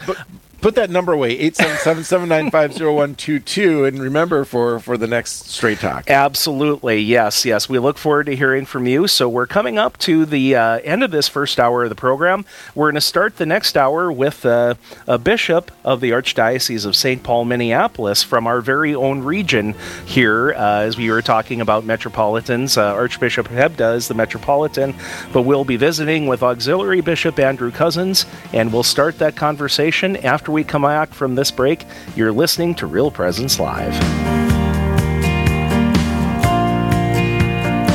Put 0.66 0.74
that 0.74 0.90
number 0.90 1.14
away, 1.14 1.38
877-795-0122, 1.52 3.88
and 3.88 4.02
remember 4.02 4.46
for, 4.46 4.80
for 4.80 4.98
the 4.98 5.06
next 5.06 5.52
Straight 5.52 5.78
Talk. 5.78 6.10
Absolutely, 6.10 7.02
yes, 7.02 7.46
yes. 7.46 7.70
We 7.70 7.78
look 7.78 8.00
forward 8.00 8.26
to 8.26 8.36
hearing 8.36 8.66
from 8.66 8.88
you. 8.88 9.08
So 9.08 9.30
we're 9.30 9.46
coming 9.46 9.78
up 9.78 9.96
to 10.00 10.26
the 10.26 10.56
uh, 10.56 10.80
end 10.80 11.04
of 11.04 11.12
this 11.12 11.28
first 11.28 11.60
hour 11.60 11.84
of 11.84 11.90
the 11.90 11.96
program. 11.96 12.46
We're 12.74 12.88
going 12.88 12.96
to 12.96 13.02
start 13.02 13.38
the 13.38 13.46
next 13.46 13.78
hour 13.78 14.12
with 14.12 14.44
uh, 14.44 14.74
a 15.06 15.20
bishop 15.20 15.72
of 15.84 16.02
the 16.02 16.10
Archdiocese 16.10 16.88
of 16.88 16.96
St. 16.96 17.22
Paul, 17.22 17.46
Minneapolis, 17.46 18.24
from 18.24 18.48
our 18.48 18.60
very 18.60 18.96
own 18.96 19.20
region 19.20 19.76
here. 20.08 20.54
Uh, 20.54 20.80
as 20.80 20.98
we 20.98 21.12
were 21.12 21.22
talking 21.22 21.62
about 21.62 21.86
metropolitans, 21.86 22.76
uh, 22.76 22.96
Archbishop 22.96 23.50
Hebda 23.50 23.98
is 23.98 24.08
the 24.08 24.16
metropolitan, 24.16 24.96
but 25.32 25.44
we'll 25.44 25.64
be 25.64 25.78
visiting 25.78 26.26
with 26.26 26.42
Auxiliary 26.42 27.02
Bishop 27.02 27.38
Andrew 27.38 27.70
Cozzens, 27.70 28.26
and 28.52 28.74
we'll 28.74 28.82
start 28.82 29.20
that 29.20 29.36
conversation 29.36 30.18
after 30.18 30.55
we 30.56 30.64
come 30.64 30.84
back 30.84 31.14
from 31.14 31.36
this 31.36 31.52
break. 31.52 31.86
You're 32.16 32.32
listening 32.32 32.74
to 32.76 32.88
Real 32.88 33.12
Presence 33.12 33.60
Live. 33.60 34.55